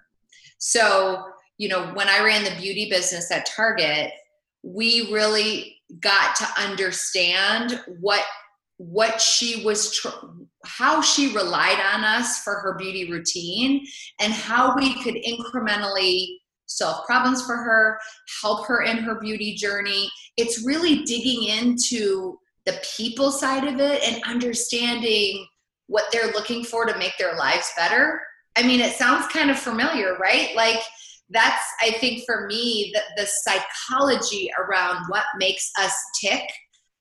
So, 0.57 1.23
you 1.57 1.69
know, 1.69 1.91
when 1.93 2.09
I 2.09 2.23
ran 2.23 2.43
the 2.43 2.59
beauty 2.59 2.89
business 2.89 3.31
at 3.31 3.45
Target, 3.45 4.11
we 4.63 5.11
really 5.13 5.76
got 6.01 6.35
to 6.35 6.47
understand 6.57 7.81
what 7.99 8.23
what 8.77 9.19
she 9.19 9.65
was 9.65 9.95
tr- 9.95 10.09
how 10.65 11.01
she 11.01 11.33
relied 11.33 11.79
on 11.93 12.03
us 12.03 12.43
for 12.43 12.55
her 12.59 12.75
beauty 12.77 13.11
routine 13.11 13.85
and 14.19 14.31
how 14.31 14.75
we 14.75 15.01
could 15.01 15.15
incrementally 15.15 16.27
solve 16.67 17.05
problems 17.05 17.43
for 17.43 17.55
her 17.55 17.97
help 18.41 18.67
her 18.67 18.83
in 18.83 18.97
her 18.97 19.19
beauty 19.19 19.55
journey. 19.55 20.09
It's 20.35 20.65
really 20.65 21.03
digging 21.03 21.45
into 21.45 22.37
the 22.65 22.79
people 22.97 23.31
side 23.31 23.63
of 23.63 23.79
it 23.79 24.03
and 24.03 24.21
understanding 24.25 25.47
what 25.87 26.05
they're 26.11 26.33
looking 26.33 26.63
for 26.63 26.85
to 26.85 26.97
make 26.99 27.17
their 27.17 27.35
lives 27.35 27.71
better. 27.77 28.21
I 28.55 28.63
mean 28.63 28.81
it 28.81 28.93
sounds 28.93 29.27
kind 29.27 29.49
of 29.49 29.57
familiar 29.57 30.17
right? 30.17 30.49
Like 30.55 30.81
that's 31.29 31.63
i 31.81 31.91
think 31.91 32.23
for 32.25 32.45
me 32.47 32.91
the, 32.93 33.01
the 33.21 33.27
psychology 33.43 34.49
around 34.59 35.03
what 35.09 35.25
makes 35.37 35.71
us 35.79 35.93
tick 36.21 36.43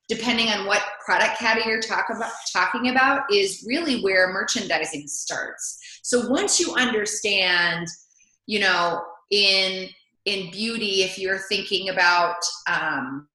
depending 0.09 0.49
on 0.49 0.67
what 0.67 0.83
product 1.05 1.39
category 1.39 1.73
you're 1.73 1.83
talk 1.83 2.07
about, 2.15 2.31
talking 2.53 2.91
about 2.91 3.23
is 3.33 3.65
really 3.67 4.03
where 4.03 4.33
merchandising 4.33 5.07
starts. 5.09 5.79
So 6.03 6.29
once 6.29 6.61
you 6.61 6.75
understand 6.75 7.89
you 8.47 8.61
know 8.61 9.03
in 9.31 9.89
in 10.25 10.51
beauty 10.51 11.03
if 11.03 11.19
you're 11.19 11.41
thinking 11.49 11.89
about 11.89 12.37
um, 12.71 13.27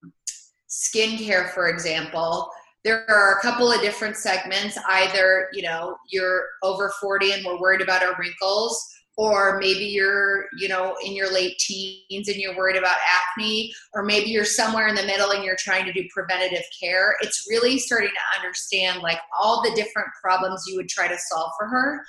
skincare 0.70 1.50
for 1.50 1.68
example 1.68 2.50
there 2.84 3.06
are 3.12 3.38
a 3.38 3.42
couple 3.42 3.72
of 3.72 3.80
different 3.82 4.16
segments. 4.16 4.78
Either 4.90 5.50
you 5.54 5.64
know 5.64 5.96
you're 6.10 6.46
over 6.64 6.92
40 7.02 7.34
and 7.34 7.46
we're 7.46 7.60
worried 7.60 7.82
about 7.82 8.04
our 8.04 8.16
wrinkles 8.18 8.88
or 9.22 9.60
maybe 9.60 9.86
you're 9.86 10.46
you 10.58 10.68
know 10.68 10.96
in 11.06 11.13
your 11.13 11.32
late 11.32 11.58
teens 11.60 12.28
and 12.28 12.38
you're 12.38 12.58
worried 12.58 12.75
about 12.75 12.98
acne 13.08 13.72
or 13.94 14.04
maybe 14.04 14.30
you're 14.30 14.46
somewhere 14.46 14.88
in 14.88 14.96
the 14.96 15.06
middle 15.06 15.32
and 15.32 15.44
you're 15.44 15.56
trying 15.60 15.86
to 15.86 15.94
do 15.94 16.04
preventative 16.13 16.63
care 16.82 17.16
it's 17.22 17.46
really 17.50 17.78
starting 17.78 18.10
to 18.10 18.40
understand 18.40 19.01
like 19.01 19.20
all 19.40 19.62
the 19.62 19.72
different 19.75 20.08
problems 20.22 20.63
you 20.68 20.75
would 20.75 20.90
try 20.90 21.08
to 21.08 21.18
solve 21.18 21.51
for 21.58 21.68
her. 21.68 22.04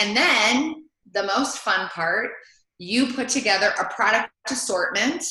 And 0.00 0.16
then 0.16 0.84
the 1.12 1.24
most 1.24 1.58
fun 1.58 1.88
part 1.88 2.30
you 2.78 3.12
put 3.12 3.28
together 3.28 3.72
a 3.80 3.92
product 3.94 4.30
assortment 4.50 5.24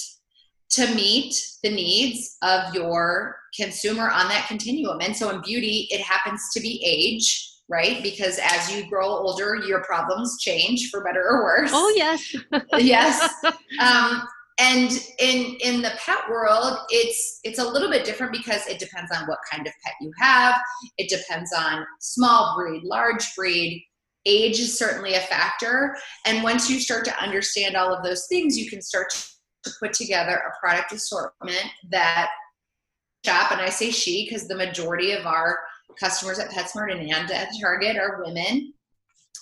to 0.71 0.93
meet 0.95 1.35
the 1.63 1.69
needs 1.69 2.37
of 2.43 2.73
your 2.73 3.37
consumer 3.59 4.09
on 4.09 4.29
that 4.29 4.47
continuum. 4.47 4.99
And 5.01 5.15
so 5.15 5.29
in 5.29 5.41
beauty 5.41 5.87
it 5.91 6.01
happens 6.01 6.41
to 6.53 6.61
be 6.61 6.81
age 6.85 7.49
right? 7.71 8.03
Because 8.03 8.37
as 8.43 8.71
you 8.71 8.87
grow 8.87 9.07
older, 9.07 9.55
your 9.55 9.81
problems 9.83 10.37
change 10.39 10.89
for 10.91 11.03
better 11.03 11.23
or 11.23 11.43
worse. 11.43 11.71
Oh 11.73 11.93
yes, 11.95 12.35
yes. 12.77 13.33
Um, 13.79 14.27
and 14.59 14.91
in 15.17 15.55
in 15.63 15.81
the 15.81 15.93
pet 16.05 16.19
world, 16.29 16.77
it's 16.89 17.39
it's 17.43 17.57
a 17.57 17.65
little 17.65 17.89
bit 17.89 18.05
different 18.05 18.33
because 18.33 18.67
it 18.67 18.79
depends 18.79 19.09
on 19.15 19.25
what 19.25 19.39
kind 19.49 19.65
of 19.65 19.73
pet 19.83 19.93
you 20.01 20.11
have. 20.19 20.59
It 20.97 21.09
depends 21.09 21.51
on 21.57 21.85
small 21.99 22.55
breed, 22.57 22.83
large 22.83 23.33
breed. 23.35 23.83
Age 24.25 24.59
is 24.59 24.77
certainly 24.77 25.15
a 25.15 25.21
factor. 25.21 25.95
And 26.27 26.43
once 26.43 26.69
you 26.69 26.79
start 26.79 27.05
to 27.05 27.23
understand 27.23 27.75
all 27.75 27.91
of 27.91 28.03
those 28.03 28.27
things, 28.27 28.55
you 28.55 28.69
can 28.69 28.81
start 28.81 29.09
to 29.63 29.71
put 29.79 29.93
together 29.93 30.35
a 30.35 30.59
product 30.59 30.91
assortment 30.91 31.65
that 31.89 32.29
shop. 33.25 33.51
And 33.51 33.61
I 33.61 33.69
say 33.69 33.89
she 33.89 34.25
because 34.25 34.47
the 34.47 34.55
majority 34.55 35.13
of 35.13 35.25
our 35.25 35.57
customers 35.99 36.39
at 36.39 36.49
PetSmart 36.49 36.91
and 36.91 37.01
and 37.01 37.31
at 37.31 37.49
Target 37.59 37.97
are 37.97 38.23
women. 38.25 38.73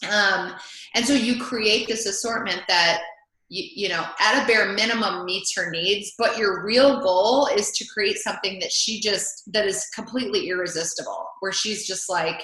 Um, 0.09 0.55
and 0.95 1.05
so 1.05 1.13
you 1.13 1.41
create 1.41 1.87
this 1.87 2.05
assortment 2.05 2.61
that 2.67 3.01
you, 3.49 3.63
you 3.83 3.89
know 3.89 4.05
at 4.19 4.43
a 4.43 4.47
bare 4.47 4.71
minimum 4.73 5.25
meets 5.25 5.55
her 5.55 5.69
needs 5.71 6.13
but 6.17 6.37
your 6.37 6.63
real 6.63 7.01
goal 7.01 7.47
is 7.47 7.71
to 7.71 7.85
create 7.85 8.17
something 8.17 8.59
that 8.59 8.71
she 8.71 9.01
just 9.01 9.51
that 9.51 9.65
is 9.65 9.87
completely 9.93 10.49
irresistible 10.49 11.27
where 11.39 11.51
she's 11.51 11.85
just 11.85 12.09
like 12.09 12.43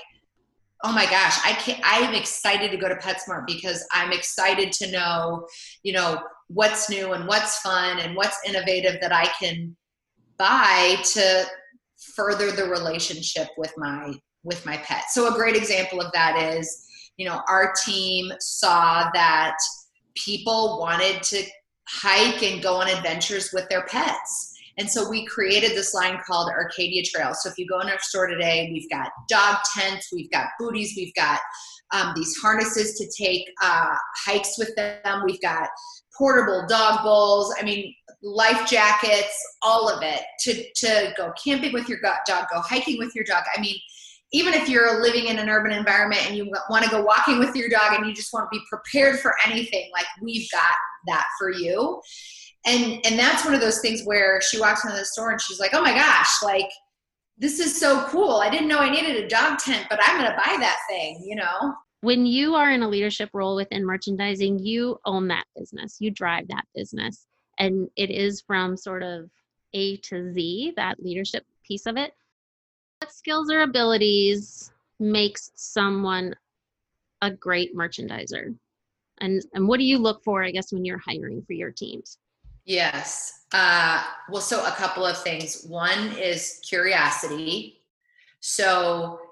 oh 0.84 0.92
my 0.92 1.06
gosh 1.06 1.38
i 1.46 1.54
can't 1.54 1.80
i'm 1.84 2.14
excited 2.16 2.72
to 2.72 2.78
go 2.78 2.90
to 2.90 2.96
petsmart 2.96 3.46
because 3.46 3.88
i'm 3.92 4.12
excited 4.12 4.72
to 4.72 4.92
know 4.92 5.48
you 5.84 5.94
know 5.94 6.20
what's 6.48 6.90
new 6.90 7.14
and 7.14 7.28
what's 7.28 7.60
fun 7.60 8.00
and 8.00 8.16
what's 8.16 8.40
innovative 8.46 9.00
that 9.00 9.14
i 9.14 9.26
can 9.40 9.76
buy 10.38 10.98
to 11.04 11.46
further 12.16 12.52
the 12.52 12.66
relationship 12.66 13.48
with 13.58 13.74
my 13.78 14.14
with 14.44 14.66
my 14.66 14.78
pet. 14.78 15.06
So 15.10 15.34
a 15.34 15.36
great 15.36 15.56
example 15.56 16.00
of 16.00 16.12
that 16.14 16.38
is, 16.38 16.86
you 17.18 17.28
know, 17.28 17.42
our 17.50 17.74
team 17.84 18.32
saw 18.40 19.10
that 19.14 19.58
people 20.16 20.78
wanted 20.80 21.24
to 21.24 21.44
hike 21.88 22.44
and 22.44 22.62
go 22.62 22.76
on 22.76 22.88
adventures 22.88 23.50
with 23.54 23.68
their 23.70 23.84
pets. 23.88 24.54
And 24.78 24.90
so 24.90 25.10
we 25.10 25.26
created 25.26 25.72
this 25.72 25.94
line 25.94 26.20
called 26.28 26.50
Arcadia 26.50 27.04
Trail. 27.04 27.34
So 27.34 27.50
if 27.50 27.58
you 27.58 27.66
go 27.68 27.80
in 27.80 27.90
our 27.90 28.00
store 28.00 28.28
today, 28.28 28.70
we've 28.72 28.90
got 28.90 29.10
dog 29.30 29.58
tents, 29.76 30.10
we've 30.14 30.30
got 30.32 30.48
booties, 30.60 30.94
we've 30.98 31.14
got 31.16 31.40
um, 31.94 32.14
these 32.16 32.36
harnesses 32.42 32.98
to 32.98 33.24
take 33.24 33.48
uh, 33.62 33.96
hikes 34.26 34.58
with 34.58 34.76
them, 34.76 35.24
we've 35.26 35.42
got 35.42 35.70
portable 36.18 36.66
dog 36.68 37.04
bowls. 37.04 37.54
I 37.60 37.64
mean, 37.64 37.94
life 38.22 38.68
jackets, 38.68 39.36
all 39.62 39.90
of 39.90 40.02
it 40.02 40.24
to, 40.40 40.64
to 40.76 41.14
go 41.16 41.32
camping 41.44 41.74
with 41.74 41.88
your 41.88 42.00
dog, 42.02 42.46
go 42.52 42.60
hiking 42.62 42.98
with 42.98 43.14
your 43.16 43.24
dog. 43.24 43.44
I 43.56 43.62
mean, 43.62 43.78
even 44.32 44.54
if 44.54 44.68
you're 44.68 45.02
living 45.02 45.28
in 45.28 45.40
an 45.40 45.50
urban 45.50 45.72
environment 45.72 46.26
and 46.28 46.36
you 46.36 46.52
want 46.70 46.84
to 46.84 46.90
go 46.90 47.02
walking 47.02 47.40
with 47.40 47.56
your 47.56 47.70
dog 47.70 47.94
and 47.94 48.06
you 48.06 48.14
just 48.14 48.34
want 48.34 48.50
to 48.52 48.58
be 48.58 48.64
prepared 48.70 49.20
for 49.20 49.34
anything, 49.46 49.90
like 49.94 50.06
we've 50.22 50.50
got 50.52 50.74
that 51.08 51.26
for 51.38 51.52
you. 51.52 52.02
And 52.66 53.00
and 53.06 53.20
that's 53.20 53.46
one 53.46 53.54
of 53.54 53.62
those 53.62 53.80
things 53.80 54.02
where 54.06 54.42
she 54.42 54.60
walks 54.60 54.84
into 54.84 54.98
the 54.98 55.06
store 55.06 55.32
and 55.32 55.40
she's 55.40 55.60
like, 55.60 55.76
"Oh 55.76 55.84
my 55.84 55.94
gosh, 55.94 56.42
like 56.42 56.70
this 57.38 57.60
is 57.60 57.80
so 57.80 58.06
cool. 58.08 58.38
I 58.38 58.50
didn't 58.50 58.68
know 58.68 58.80
I 58.80 58.90
needed 58.90 59.24
a 59.24 59.28
dog 59.28 59.60
tent, 59.60 59.86
but 59.90 60.00
I'm 60.04 60.20
going 60.20 60.32
to 60.32 60.38
buy 60.38 60.58
that 60.60 60.80
thing, 60.90 61.24
you 61.24 61.36
know?" 61.36 61.76
When 62.06 62.28
you 62.28 62.54
are 62.54 62.70
in 62.70 62.84
a 62.84 62.88
leadership 62.88 63.32
role 63.34 63.56
within 63.56 63.84
merchandising, 63.84 64.60
you 64.60 65.00
own 65.06 65.28
that 65.30 65.46
business. 65.56 65.98
You 66.00 66.12
drive 66.12 66.48
that 66.50 66.66
business 66.76 67.26
and 67.58 67.90
it 67.96 68.12
is 68.12 68.42
from 68.42 68.78
sort 68.78 69.02
of 69.02 69.28
A 69.74 69.98
to 69.98 70.32
Z, 70.32 70.74
that 70.76 71.00
leadership 71.00 71.48
piece 71.68 71.88
of 71.88 71.98
it. 71.98 72.14
What 73.00 73.12
skills 73.12 73.50
or 73.50 73.62
abilities 73.62 74.72
makes 75.00 75.50
someone 75.56 76.36
a 77.24 77.32
great 77.32 77.76
merchandiser? 77.76 78.56
And, 79.20 79.44
and 79.56 79.68
what 79.68 79.80
do 79.80 79.86
you 79.86 79.98
look 79.98 80.24
for, 80.24 80.44
I 80.44 80.52
guess, 80.52 80.72
when 80.72 80.86
you're 80.86 81.02
hiring 81.04 81.42
for 81.42 81.54
your 81.54 81.72
teams? 81.72 82.20
Yes. 82.66 83.46
Uh, 83.52 84.04
well, 84.30 84.44
so 84.44 84.64
a 84.64 84.72
couple 84.74 85.08
of 85.08 85.18
things. 85.24 85.66
One 85.68 86.16
is 86.20 86.62
curiosity. 86.70 87.82
So, 88.42 89.25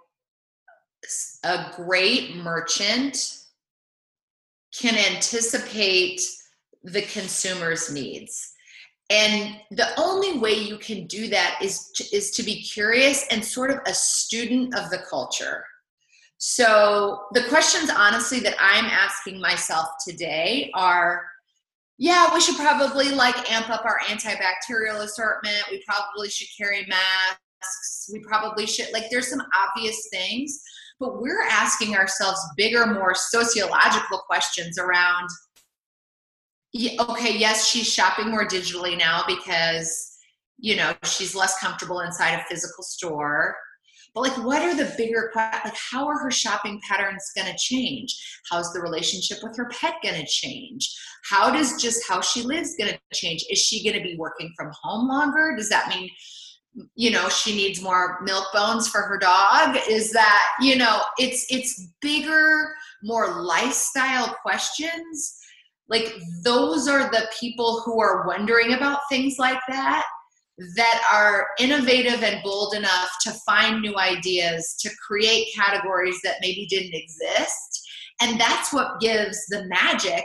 a 1.44 1.72
great 1.76 2.36
merchant 2.36 3.40
can 4.74 4.96
anticipate 5.14 6.22
the 6.84 7.02
consumer's 7.04 7.92
needs. 7.92 8.54
And 9.10 9.58
the 9.72 9.88
only 10.00 10.40
way 10.40 10.54
you 10.54 10.78
can 10.78 11.08
do 11.08 11.28
that 11.30 11.60
is 11.62 11.92
to, 11.96 12.16
is 12.16 12.32
to 12.32 12.44
be 12.44 12.62
curious 12.62 13.28
and 13.30 13.44
sort 13.44 13.70
of 13.70 13.80
a 13.86 13.94
student 13.94 14.76
of 14.76 14.90
the 14.90 15.04
culture. 15.10 15.66
So 16.38 17.26
the 17.34 17.44
questions 17.44 17.90
honestly 17.90 18.40
that 18.42 18.56
i'm 18.60 18.86
asking 18.86 19.40
myself 19.40 19.88
today 20.06 20.70
are 20.74 21.26
yeah 21.98 22.34
we 22.34 22.42
should 22.42 22.58
probably 22.58 23.12
like 23.12 23.50
amp 23.50 23.70
up 23.70 23.86
our 23.86 24.00
antibacterial 24.10 25.04
assortment. 25.04 25.64
We 25.72 25.82
probably 25.88 26.30
should 26.30 26.50
carry 26.58 26.86
masks. 26.88 28.10
We 28.12 28.20
probably 28.20 28.66
should 28.66 28.92
like 28.92 29.10
there's 29.10 29.30
some 29.30 29.44
obvious 29.56 30.10
things 30.12 30.60
but 31.04 31.22
we're 31.22 31.44
asking 31.50 31.96
ourselves 31.96 32.40
bigger 32.56 32.86
more 32.86 33.14
sociological 33.14 34.20
questions 34.20 34.78
around 34.80 35.30
okay, 37.00 37.38
yes, 37.38 37.68
she's 37.68 37.92
shopping 37.92 38.30
more 38.30 38.48
digitally 38.48 38.98
now 38.98 39.24
because 39.28 40.18
you 40.58 40.76
know 40.76 40.94
she's 41.04 41.36
less 41.36 41.60
comfortable 41.60 42.00
inside 42.00 42.34
a 42.34 42.44
physical 42.50 42.84
store. 42.84 43.56
But 44.16 44.22
like, 44.22 44.46
what 44.46 44.62
are 44.62 44.76
the 44.76 44.94
bigger 44.96 45.32
like? 45.36 45.76
How 45.92 46.08
are 46.08 46.20
her 46.20 46.32
shopping 46.32 46.80
patterns 46.88 47.32
going 47.36 47.52
to 47.52 47.58
change? 47.58 48.16
How's 48.50 48.72
the 48.72 48.80
relationship 48.80 49.40
with 49.42 49.58
her 49.58 49.70
pet 49.70 49.96
going 50.04 50.20
to 50.20 50.28
change? 50.28 50.88
How 51.30 51.52
does 51.52 51.82
just 51.82 52.08
how 52.08 52.22
she 52.22 52.44
lives 52.44 52.76
going 52.78 52.92
to 52.92 53.00
change? 53.14 53.44
Is 53.50 53.60
she 53.60 53.84
going 53.84 53.98
to 53.98 54.04
be 54.04 54.16
working 54.18 54.52
from 54.56 54.72
home 54.82 55.08
longer? 55.08 55.56
Does 55.58 55.70
that 55.70 55.90
mean 55.90 56.10
you 56.96 57.12
know 57.12 57.30
she 57.30 57.56
needs 57.56 57.82
more 57.82 58.20
milk 58.24 58.46
bones 58.52 58.88
for 58.88 59.02
her 59.02 59.20
dog 59.20 59.78
is 59.88 60.12
that 60.12 60.48
you 60.60 60.76
know 60.76 61.02
it's 61.20 61.46
it's 61.50 61.90
bigger 62.02 62.74
more 63.04 63.42
lifestyle 63.42 64.36
questions. 64.42 65.38
Like 65.90 66.14
those 66.44 66.88
are 66.88 67.12
the 67.12 67.28
people 67.40 67.82
who 67.86 68.02
are 68.02 68.26
wondering 68.26 68.74
about 68.74 69.00
things 69.10 69.36
like 69.38 69.60
that 69.68 70.06
that 70.76 71.04
are 71.12 71.48
innovative 71.60 72.24
and 72.24 72.42
bold 72.44 72.76
enough 72.76 73.10
to 73.24 73.34
find 73.46 73.82
new 73.82 73.98
ideas 73.98 74.76
to 74.80 74.90
create 75.06 75.54
categories 75.56 76.20
that 76.24 76.38
maybe 76.42 76.68
didn't 76.70 76.94
exist. 76.94 77.82
And 78.22 78.40
that's 78.40 78.72
what 78.72 79.00
gives 79.02 79.46
the 79.48 79.66
magic 79.66 80.24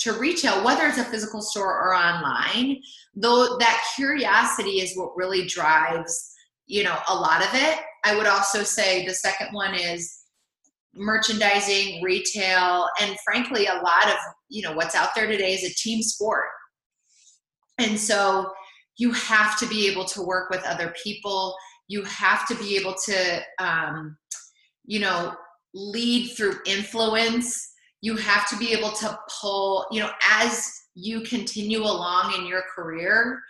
to 0.00 0.12
retail 0.14 0.64
whether 0.64 0.86
it's 0.86 0.98
a 0.98 1.04
physical 1.04 1.40
store 1.40 1.80
or 1.80 1.94
online 1.94 2.80
though 3.14 3.56
that 3.58 3.84
curiosity 3.96 4.80
is 4.80 4.96
what 4.96 5.16
really 5.16 5.46
drives 5.46 6.30
you 6.70 6.84
know 6.84 6.96
a 7.08 7.14
lot 7.14 7.42
of 7.42 7.48
it. 7.52 7.80
I 8.04 8.16
would 8.16 8.26
also 8.26 8.62
say 8.62 9.04
the 9.04 9.12
second 9.12 9.48
one 9.52 9.74
is 9.74 10.20
merchandising 10.94 12.02
retail 12.02 12.86
and 13.00 13.16
frankly 13.24 13.66
a 13.66 13.74
lot 13.74 14.06
of 14.06 14.16
you 14.48 14.62
know 14.62 14.72
what's 14.72 14.94
out 14.94 15.10
there 15.14 15.26
today 15.26 15.52
is 15.52 15.64
a 15.64 15.74
team 15.74 16.00
sport. 16.00 16.46
And 17.78 17.98
so 17.98 18.52
you 18.98 19.10
have 19.12 19.58
to 19.58 19.66
be 19.66 19.88
able 19.90 20.04
to 20.04 20.22
work 20.22 20.50
with 20.50 20.62
other 20.64 20.94
people. 21.02 21.56
You 21.88 22.04
have 22.04 22.46
to 22.48 22.54
be 22.54 22.76
able 22.76 22.94
to 23.06 23.42
um, 23.58 24.16
you 24.84 25.00
know 25.00 25.34
lead 25.74 26.28
through 26.36 26.58
influence 26.66 27.69
you 28.00 28.16
have 28.16 28.48
to 28.48 28.56
be 28.56 28.72
able 28.72 28.92
to 28.92 29.18
pull 29.40 29.86
you 29.90 30.00
know 30.00 30.10
as 30.30 30.72
you 30.94 31.20
continue 31.20 31.82
along 31.82 32.34
in 32.36 32.46
your 32.46 32.62
career 32.74 33.40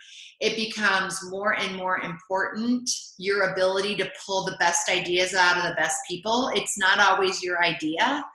it 0.41 0.55
becomes 0.55 1.19
more 1.29 1.53
and 1.53 1.75
more 1.75 1.99
important 1.99 2.89
your 3.17 3.51
ability 3.51 3.95
to 3.95 4.11
pull 4.25 4.43
the 4.43 4.57
best 4.59 4.89
ideas 4.89 5.35
out 5.35 5.55
of 5.55 5.63
the 5.63 5.75
best 5.75 5.97
people. 6.09 6.49
It's 6.55 6.79
not 6.79 6.99
always 6.99 7.43
your 7.43 7.63
idea. 7.63 8.25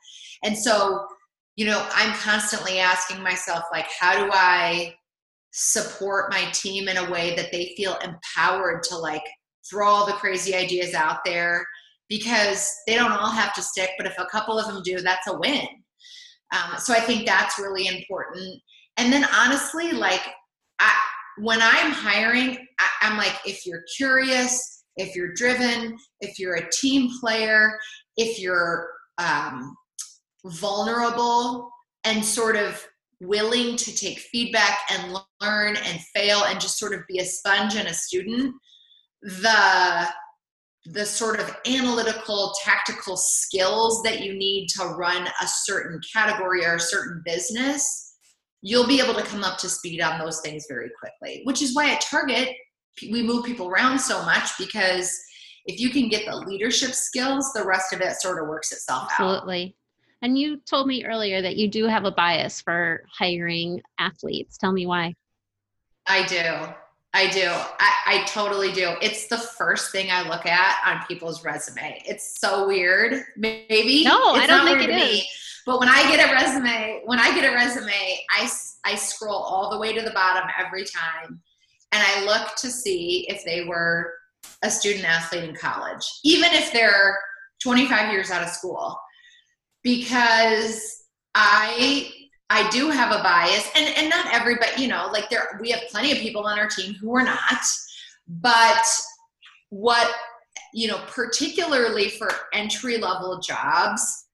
And 0.44 0.56
so 0.56 1.04
you 1.56 1.64
know 1.64 1.88
i'm 1.94 2.14
constantly 2.16 2.78
asking 2.78 3.22
myself 3.22 3.64
like 3.72 3.86
how 3.98 4.22
do 4.22 4.30
i 4.32 4.94
support 5.52 6.30
my 6.30 6.44
team 6.52 6.86
in 6.86 6.98
a 6.98 7.10
way 7.10 7.34
that 7.34 7.50
they 7.50 7.72
feel 7.78 7.98
empowered 8.04 8.82
to 8.82 8.96
like 8.96 9.24
throw 9.68 9.88
all 9.88 10.06
the 10.06 10.12
crazy 10.12 10.54
ideas 10.54 10.92
out 10.92 11.24
there? 11.24 11.66
Because 12.10 12.70
they 12.86 12.94
don't 12.94 13.10
all 13.10 13.30
have 13.30 13.54
to 13.54 13.62
stick 13.62 13.90
but 13.96 14.06
if 14.06 14.18
a 14.18 14.26
couple 14.26 14.58
of 14.58 14.66
them 14.66 14.82
do 14.84 15.00
that's 15.00 15.26
a 15.26 15.38
win 15.38 15.66
um, 16.52 16.78
so 16.78 16.94
i 16.94 17.00
think 17.00 17.26
that's 17.26 17.58
really 17.58 17.86
important. 17.86 18.60
And 18.98 19.12
then 19.12 19.26
honestly 19.34 19.92
like 19.92 20.22
I, 20.78 20.92
when 21.38 21.60
i'm 21.60 21.92
hiring 21.92 22.56
I, 22.78 22.88
i'm 23.02 23.18
like 23.18 23.34
if 23.44 23.66
you're 23.66 23.84
curious 23.96 24.84
if 24.96 25.14
you're 25.14 25.34
driven 25.34 25.96
if 26.20 26.38
you're 26.38 26.56
a 26.56 26.70
team 26.80 27.10
player 27.20 27.78
if 28.16 28.38
you're 28.38 28.88
um, 29.18 29.74
vulnerable 30.46 31.70
and 32.04 32.24
sort 32.24 32.56
of 32.56 32.86
willing 33.20 33.76
to 33.76 33.94
take 33.94 34.18
feedback 34.18 34.78
and 34.90 35.18
learn 35.40 35.76
and 35.76 36.00
fail 36.14 36.44
and 36.44 36.60
just 36.60 36.78
sort 36.78 36.94
of 36.94 37.00
be 37.08 37.18
a 37.18 37.24
sponge 37.24 37.74
and 37.74 37.88
a 37.88 37.94
student 37.94 38.54
the 39.22 40.08
the 40.92 41.04
sort 41.04 41.40
of 41.40 41.54
analytical 41.66 42.54
tactical 42.64 43.16
skills 43.16 44.02
that 44.02 44.20
you 44.20 44.34
need 44.34 44.68
to 44.68 44.84
run 44.84 45.26
a 45.26 45.46
certain 45.46 46.00
category 46.12 46.64
or 46.64 46.74
a 46.74 46.80
certain 46.80 47.22
business 47.24 48.14
you'll 48.62 48.86
be 48.86 49.00
able 49.00 49.14
to 49.14 49.22
come 49.22 49.44
up 49.44 49.58
to 49.58 49.68
speed 49.68 50.00
on 50.00 50.18
those 50.18 50.40
things 50.40 50.66
very 50.68 50.90
quickly 50.98 51.42
which 51.44 51.62
is 51.62 51.74
why 51.74 51.90
at 51.90 52.00
target 52.00 52.50
we 53.10 53.22
move 53.22 53.44
people 53.44 53.68
around 53.68 53.98
so 53.98 54.22
much 54.24 54.50
because 54.58 55.12
if 55.66 55.80
you 55.80 55.90
can 55.90 56.08
get 56.08 56.24
the 56.24 56.36
leadership 56.36 56.92
skills 56.92 57.52
the 57.52 57.64
rest 57.64 57.92
of 57.92 58.00
it 58.00 58.14
sort 58.20 58.40
of 58.42 58.48
works 58.48 58.72
itself 58.72 59.08
absolutely. 59.10 59.34
out 59.34 59.36
absolutely 59.36 59.76
and 60.22 60.38
you 60.38 60.58
told 60.58 60.86
me 60.86 61.04
earlier 61.04 61.42
that 61.42 61.56
you 61.56 61.68
do 61.68 61.84
have 61.84 62.04
a 62.04 62.10
bias 62.10 62.60
for 62.60 63.04
hiring 63.16 63.80
athletes. 63.98 64.56
Tell 64.56 64.72
me 64.72 64.86
why. 64.86 65.14
I 66.06 66.26
do. 66.26 66.72
I 67.16 67.30
do. 67.30 67.48
I, 67.48 67.94
I, 68.06 68.24
totally 68.26 68.72
do. 68.72 68.94
It's 69.00 69.26
the 69.26 69.38
first 69.38 69.90
thing 69.90 70.10
I 70.10 70.28
look 70.28 70.44
at 70.44 70.76
on 70.84 71.06
people's 71.06 71.42
resume. 71.42 72.02
It's 72.04 72.38
so 72.38 72.66
weird. 72.66 73.24
Maybe. 73.38 74.04
No, 74.04 74.34
it's 74.34 74.44
I 74.44 74.46
don't 74.46 74.66
think 74.66 74.82
it 74.82 74.90
is. 74.90 75.20
Me. 75.20 75.28
But 75.64 75.80
when 75.80 75.88
I 75.88 76.02
get 76.14 76.28
a 76.28 76.32
resume, 76.32 77.00
when 77.06 77.18
I 77.18 77.34
get 77.34 77.50
a 77.50 77.54
resume, 77.54 78.20
I, 78.30 78.50
I 78.84 78.94
scroll 78.96 79.34
all 79.34 79.70
the 79.70 79.78
way 79.78 79.94
to 79.94 80.02
the 80.02 80.10
bottom 80.10 80.46
every 80.62 80.84
time. 80.84 81.40
And 81.92 82.04
I 82.06 82.26
look 82.26 82.54
to 82.56 82.70
see 82.70 83.26
if 83.30 83.42
they 83.46 83.64
were 83.64 84.12
a 84.62 84.70
student 84.70 85.06
athlete 85.06 85.44
in 85.44 85.56
college, 85.56 86.04
even 86.22 86.52
if 86.52 86.70
they're 86.70 87.18
25 87.62 88.12
years 88.12 88.30
out 88.30 88.42
of 88.42 88.50
school 88.50 88.98
because 89.86 91.04
I 91.36 92.10
I 92.48 92.68
do 92.70 92.90
have 92.90 93.12
a 93.12 93.22
bias 93.22 93.68
and 93.76 93.86
and 93.96 94.08
not 94.08 94.32
everybody, 94.32 94.82
you 94.82 94.88
know, 94.88 95.08
like 95.12 95.28
there 95.30 95.58
we 95.60 95.70
have 95.70 95.82
plenty 95.90 96.12
of 96.12 96.18
people 96.18 96.46
on 96.46 96.58
our 96.58 96.68
team 96.68 96.94
who 96.94 97.14
are 97.16 97.24
not. 97.24 97.60
But 98.28 98.84
what 99.70 100.12
you 100.72 100.88
know, 100.88 101.00
particularly 101.08 102.10
for 102.10 102.28
entry 102.52 102.98
level 102.98 103.40
jobs, 103.40 104.26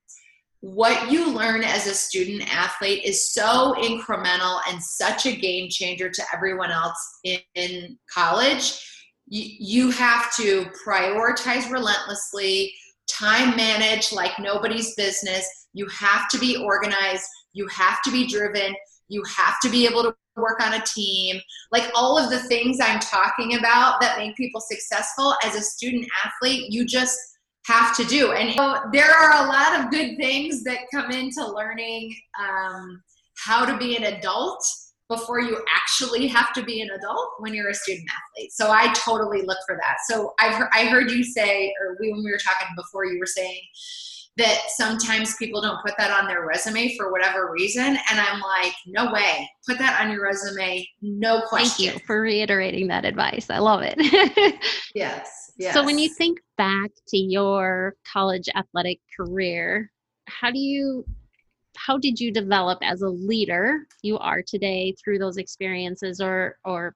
what 0.61 1.11
you 1.11 1.29
learn 1.29 1.64
as 1.64 1.87
a 1.87 1.94
student 1.94 2.55
athlete 2.55 3.03
is 3.05 3.33
so 3.33 3.75
incremental 3.79 4.61
and 4.68 4.83
such 4.83 5.27
a 5.27 5.35
game 5.35 5.68
changer 5.68 6.09
to 6.09 6.22
everyone 6.33 6.70
else 6.70 7.18
in, 7.25 7.38
in 7.55 7.98
college. 8.12 8.81
You, 9.27 9.44
you 9.59 9.90
have 9.90 10.35
to 10.37 10.66
prioritize 10.87 11.70
relentlessly 11.70 12.72
time 13.09 13.57
manage 13.57 14.12
like 14.12 14.38
nobody's 14.38 14.94
business. 14.94 15.44
You 15.75 15.87
have 15.88 16.29
to 16.29 16.38
be 16.38 16.57
organized. 16.57 17.25
You 17.53 17.67
have 17.69 18.03
to 18.03 18.11
be 18.11 18.27
driven. 18.27 18.75
You 19.09 19.23
have 19.37 19.61
to 19.61 19.71
be 19.71 19.87
able 19.87 20.03
to 20.05 20.15
work 20.37 20.62
on 20.62 20.75
a 20.75 20.83
team. 20.85 21.41
Like 21.71 21.91
all 21.95 22.19
of 22.19 22.31
the 22.31 22.41
things 22.41 22.79
I'm 22.81 23.01
talking 23.01 23.59
about 23.59 24.01
that 24.01 24.19
make 24.19 24.37
people 24.37 24.61
successful 24.61 25.35
as 25.45 25.55
a 25.55 25.61
student 25.61 26.07
athlete, 26.25 26.73
you 26.73 26.87
just 26.87 27.19
have 27.67 27.97
to 27.97 28.05
do. 28.05 28.33
And 28.33 28.55
so 28.55 28.77
there 28.93 29.11
are 29.11 29.45
a 29.45 29.49
lot 29.49 29.79
of 29.79 29.91
good 29.91 30.17
things 30.17 30.65
that 30.65 30.79
come 30.93 31.11
into 31.11 31.47
learning 31.47 32.15
um, 32.41 33.03
how 33.37 33.65
to 33.65 33.77
be 33.77 33.97
an 33.97 34.05
adult 34.05 34.65
before 35.09 35.41
you 35.41 35.62
actually 35.71 36.27
have 36.27 36.53
to 36.55 36.62
be 36.62 36.81
an 36.81 36.88
adult 36.91 37.35
when 37.38 37.53
you're 37.53 37.69
a 37.69 37.75
student 37.75 38.09
athlete. 38.09 38.53
So 38.53 38.71
I 38.71 38.93
totally 38.95 39.43
look 39.43 39.59
for 39.67 39.77
that. 39.77 39.97
So 40.09 40.33
heard, 40.38 40.71
I 40.73 40.87
heard 40.87 41.11
you 41.11 41.23
say, 41.23 41.73
or 41.81 41.97
we, 42.01 42.11
when 42.12 42.25
we 42.25 42.31
were 42.31 42.38
talking 42.38 42.69
before, 42.77 43.05
you 43.05 43.19
were 43.19 43.27
saying 43.27 43.61
that 44.38 44.59
sometimes 44.68 45.37
people 45.37 45.61
don't 45.61 45.83
put 45.85 45.95
that 45.99 46.11
on 46.11 46.27
their 46.27 46.47
resume 46.47 46.97
for 46.97 47.12
whatever 47.12 47.51
reason. 47.53 47.85
And 47.85 48.21
I'm 48.21 48.40
like, 48.40 48.73
no 48.87 49.12
way. 49.12 49.49
Put 49.68 49.79
that 49.79 50.01
on 50.01 50.11
your 50.11 50.23
resume. 50.23 50.87
No 51.03 51.42
question. 51.42 51.87
Thank 51.87 52.01
you 52.01 52.07
for 52.07 52.23
reiterating 52.23 52.87
that 52.88 53.05
advice. 53.05 53.51
I 53.51 53.59
love 53.59 53.83
it. 53.83 53.97
yes. 54.95 55.38
Yes. 55.59 55.75
So 55.75 55.85
when 55.85 55.99
you 55.99 56.09
think 56.09 56.40
back 56.57 56.90
to 57.09 57.18
your 57.18 57.95
college 58.11 58.49
athletic 58.57 59.01
career, 59.14 59.92
how 60.27 60.51
do 60.51 60.59
you 60.59 61.05
how 61.77 61.99
did 61.99 62.18
you 62.18 62.33
develop 62.33 62.79
as 62.83 63.03
a 63.03 63.09
leader 63.09 63.87
you 64.03 64.18
are 64.18 64.42
today 64.42 64.95
through 64.95 65.18
those 65.18 65.37
experiences 65.37 66.21
or 66.21 66.57
or 66.64 66.95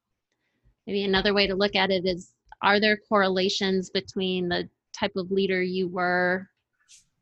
maybe 0.87 1.05
another 1.05 1.35
way 1.35 1.46
to 1.46 1.55
look 1.55 1.77
at 1.77 1.90
it 1.90 2.07
is 2.07 2.33
are 2.62 2.81
there 2.81 2.99
correlations 3.09 3.90
between 3.90 4.49
the 4.49 4.68
type 4.99 5.12
of 5.16 5.31
leader 5.31 5.62
you 5.62 5.87
were 5.88 6.49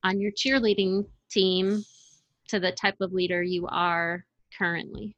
on 0.04 0.20
your 0.20 0.30
cheerleading 0.30 1.06
team 1.30 1.84
to 2.48 2.60
the 2.60 2.70
type 2.72 3.00
of 3.00 3.12
leader 3.12 3.42
you 3.42 3.66
are 3.68 4.24
currently 4.56 5.16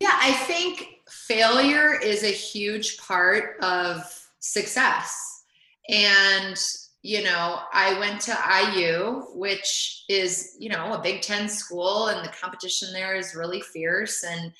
yeah 0.00 0.18
i 0.20 0.32
think 0.32 0.98
failure 1.08 1.98
is 1.98 2.22
a 2.22 2.28
huge 2.28 2.98
part 2.98 3.56
of 3.62 4.02
success 4.40 5.44
and 5.88 6.58
you 7.04 7.22
know, 7.22 7.60
I 7.70 7.98
went 7.98 8.22
to 8.22 8.72
IU, 8.72 9.26
which 9.34 10.04
is, 10.08 10.56
you 10.58 10.70
know, 10.70 10.94
a 10.94 11.02
Big 11.02 11.20
Ten 11.20 11.50
school, 11.50 12.06
and 12.06 12.24
the 12.24 12.32
competition 12.32 12.94
there 12.94 13.14
is 13.14 13.34
really 13.34 13.60
fierce. 13.60 14.24
And, 14.24 14.50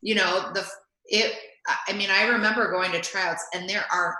you 0.00 0.14
know, 0.14 0.50
the 0.54 0.66
it, 1.04 1.34
I 1.86 1.92
mean, 1.92 2.08
I 2.10 2.28
remember 2.28 2.70
going 2.70 2.92
to 2.92 3.00
tryouts, 3.02 3.44
and 3.54 3.68
there 3.68 3.84
are 3.92 4.16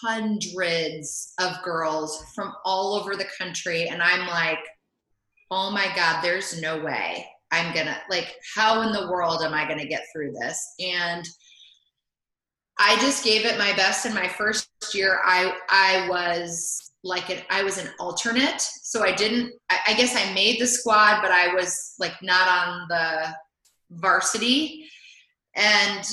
hundreds 0.00 1.32
of 1.38 1.62
girls 1.62 2.24
from 2.34 2.52
all 2.64 2.94
over 2.94 3.16
the 3.16 3.28
country. 3.38 3.88
And 3.88 4.02
I'm 4.02 4.26
like, 4.28 4.58
oh 5.50 5.70
my 5.70 5.86
God, 5.96 6.22
there's 6.22 6.60
no 6.60 6.82
way 6.82 7.26
I'm 7.50 7.74
gonna, 7.74 7.98
like, 8.08 8.36
how 8.54 8.82
in 8.82 8.92
the 8.92 9.10
world 9.10 9.42
am 9.42 9.54
I 9.54 9.68
gonna 9.68 9.86
get 9.86 10.04
through 10.12 10.32
this? 10.32 10.74
And, 10.80 11.26
I 12.82 12.96
just 12.96 13.22
gave 13.22 13.44
it 13.44 13.58
my 13.58 13.74
best 13.76 14.06
in 14.06 14.14
my 14.14 14.26
first 14.26 14.70
year. 14.94 15.20
I 15.22 15.54
I 15.68 16.08
was 16.08 16.92
like 17.04 17.28
an 17.28 17.42
I 17.50 17.62
was 17.62 17.76
an 17.76 17.90
alternate. 18.00 18.60
So 18.60 19.04
I 19.04 19.12
didn't 19.12 19.52
I, 19.68 19.78
I, 19.88 19.94
guess 19.94 20.16
I 20.16 20.32
made 20.32 20.58
the 20.58 20.66
squad, 20.66 21.20
but 21.20 21.30
I 21.30 21.54
was 21.54 21.94
like 21.98 22.14
not 22.22 22.48
on 22.48 22.88
the 22.88 23.34
varsity. 23.90 24.88
And 25.54 26.06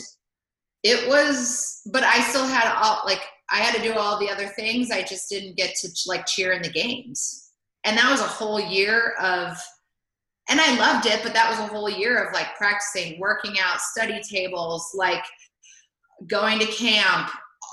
it 0.83 1.07
was 1.07 1.81
but 1.91 2.03
I 2.03 2.19
still 2.19 2.45
had 2.45 2.69
all 2.75 3.03
like 3.05 3.21
I 3.49 3.57
had 3.57 3.75
to 3.75 3.81
do 3.81 3.93
all 3.93 4.19
the 4.19 4.29
other 4.29 4.47
things. 4.47 4.91
I 4.91 5.03
just 5.03 5.29
didn't 5.29 5.55
get 5.55 5.75
to 5.75 5.89
like 6.07 6.25
cheer 6.25 6.53
in 6.53 6.61
the 6.61 6.69
games. 6.69 7.51
And 7.83 7.97
that 7.97 8.11
was 8.11 8.19
a 8.19 8.25
whole 8.25 8.59
year 8.59 9.13
of 9.19 9.57
and 10.49 10.61
I 10.61 10.77
loved 10.77 11.05
it, 11.05 11.21
but 11.23 11.33
that 11.33 11.49
was 11.49 11.59
a 11.59 11.67
whole 11.67 11.89
year 11.89 12.23
of 12.23 12.33
like 12.33 12.55
practicing, 12.57 13.19
working 13.19 13.55
out, 13.61 13.81
study 13.81 14.21
tables, 14.21 14.93
like 14.95 15.23
going 16.27 16.59
to 16.59 16.65
camp 16.67 17.29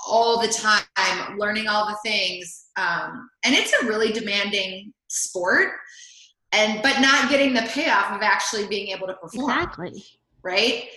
all 0.07 0.41
the 0.41 0.49
time, 0.49 1.37
learning 1.37 1.67
all 1.67 1.87
the 1.87 1.97
things. 2.03 2.65
Um, 2.75 3.29
and 3.45 3.55
it's 3.55 3.73
a 3.81 3.85
really 3.85 4.11
demanding 4.11 4.93
sport 5.07 5.71
and 6.51 6.81
but 6.81 6.99
not 6.99 7.29
getting 7.29 7.53
the 7.53 7.63
payoff 7.63 8.11
of 8.11 8.21
actually 8.21 8.67
being 8.67 8.89
able 8.89 9.07
to 9.07 9.13
perform. 9.13 9.49
Exactly. 9.49 10.03
Right. 10.43 10.89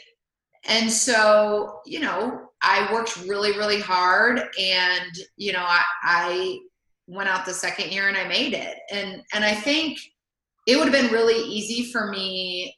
And 0.69 0.91
so, 0.93 1.81
you 1.87 2.01
know, 2.01 2.49
I 2.63 2.93
worked 2.93 3.17
really, 3.27 3.53
really 3.53 3.81
hard 3.81 4.41
and, 4.61 5.19
you 5.37 5.53
know, 5.53 5.65
I, 5.65 5.83
I 6.03 6.59
went 7.07 7.29
out 7.29 7.47
the 7.47 7.55
second 7.55 7.91
year 7.91 8.09
and 8.09 8.17
I 8.17 8.29
made 8.29 8.53
it. 8.53 8.77
And 8.93 9.23
and 9.33 9.45
I 9.45 9.55
think 9.55 9.99
it 10.67 10.77
would 10.77 10.93
have 10.93 11.03
been 11.03 11.13
really 11.13 11.43
easy 11.43 11.91
for 11.91 12.09
me 12.09 12.77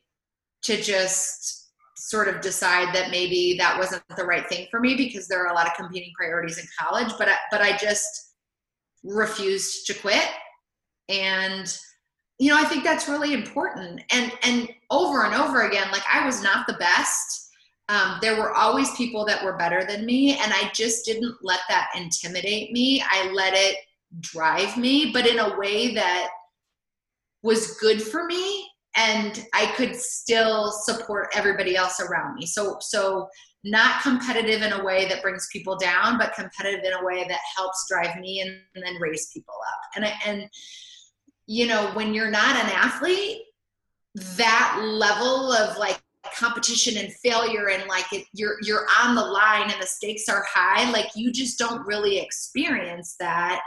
to 0.62 0.80
just 0.80 1.60
sort 1.96 2.28
of 2.28 2.40
decide 2.40 2.94
that 2.94 3.10
maybe 3.10 3.56
that 3.58 3.76
wasn't 3.76 4.02
the 4.16 4.24
right 4.24 4.48
thing 4.48 4.66
for 4.70 4.80
me 4.80 4.96
because 4.96 5.28
there 5.28 5.44
are 5.44 5.52
a 5.52 5.54
lot 5.54 5.66
of 5.66 5.74
competing 5.74 6.12
priorities 6.16 6.58
in 6.58 6.64
college 6.78 7.12
but 7.18 7.28
I, 7.28 7.36
but 7.50 7.60
I 7.60 7.76
just 7.76 8.34
refused 9.04 9.86
to 9.86 9.94
quit 9.94 10.26
and 11.08 11.76
you 12.38 12.50
know 12.50 12.58
I 12.58 12.64
think 12.64 12.84
that's 12.84 13.08
really 13.08 13.34
important 13.34 14.02
and 14.10 14.32
and 14.42 14.68
over 14.90 15.24
and 15.24 15.34
over 15.34 15.68
again 15.68 15.90
like 15.92 16.02
I 16.10 16.24
was 16.24 16.42
not 16.42 16.66
the 16.66 16.74
best 16.74 17.49
um, 17.90 18.18
there 18.20 18.36
were 18.36 18.54
always 18.54 18.90
people 18.96 19.24
that 19.24 19.44
were 19.44 19.56
better 19.56 19.84
than 19.84 20.06
me 20.06 20.38
and 20.38 20.52
I 20.54 20.70
just 20.72 21.04
didn't 21.04 21.36
let 21.42 21.60
that 21.68 21.88
intimidate 21.96 22.72
me 22.72 23.02
I 23.08 23.30
let 23.32 23.54
it 23.54 23.76
drive 24.20 24.76
me 24.76 25.10
but 25.12 25.26
in 25.26 25.38
a 25.38 25.58
way 25.58 25.94
that 25.94 26.30
was 27.42 27.78
good 27.78 28.02
for 28.02 28.26
me 28.26 28.66
and 28.96 29.46
I 29.54 29.66
could 29.76 29.94
still 29.94 30.72
support 30.72 31.32
everybody 31.34 31.76
else 31.76 32.00
around 32.00 32.34
me. 32.34 32.46
So 32.46 32.78
so 32.80 33.28
not 33.62 34.02
competitive 34.02 34.62
in 34.62 34.72
a 34.72 34.82
way 34.82 35.06
that 35.06 35.22
brings 35.22 35.48
people 35.52 35.76
down, 35.76 36.16
but 36.18 36.34
competitive 36.34 36.84
in 36.84 36.92
a 36.94 37.04
way 37.04 37.26
that 37.28 37.40
helps 37.56 37.86
drive 37.88 38.18
me 38.18 38.40
and, 38.40 38.50
and 38.74 38.82
then 38.82 39.00
raise 39.00 39.30
people 39.34 39.54
up. 39.68 39.80
And 39.96 40.04
I, 40.06 40.14
and 40.26 40.48
you 41.46 41.66
know, 41.66 41.90
when 41.92 42.14
you're 42.14 42.30
not 42.30 42.56
an 42.56 42.70
athlete, 42.70 43.42
that 44.14 44.80
level 44.82 45.52
of 45.52 45.76
like 45.76 46.00
competition 46.38 47.02
and 47.02 47.12
failure 47.14 47.70
and 47.70 47.88
like 47.88 48.12
it, 48.12 48.26
you're 48.32 48.56
you're 48.62 48.86
on 49.02 49.14
the 49.14 49.24
line 49.24 49.70
and 49.70 49.80
the 49.80 49.86
stakes 49.86 50.28
are 50.28 50.44
high, 50.52 50.90
like 50.90 51.10
you 51.14 51.32
just 51.32 51.58
don't 51.58 51.86
really 51.86 52.18
experience 52.18 53.16
that 53.18 53.60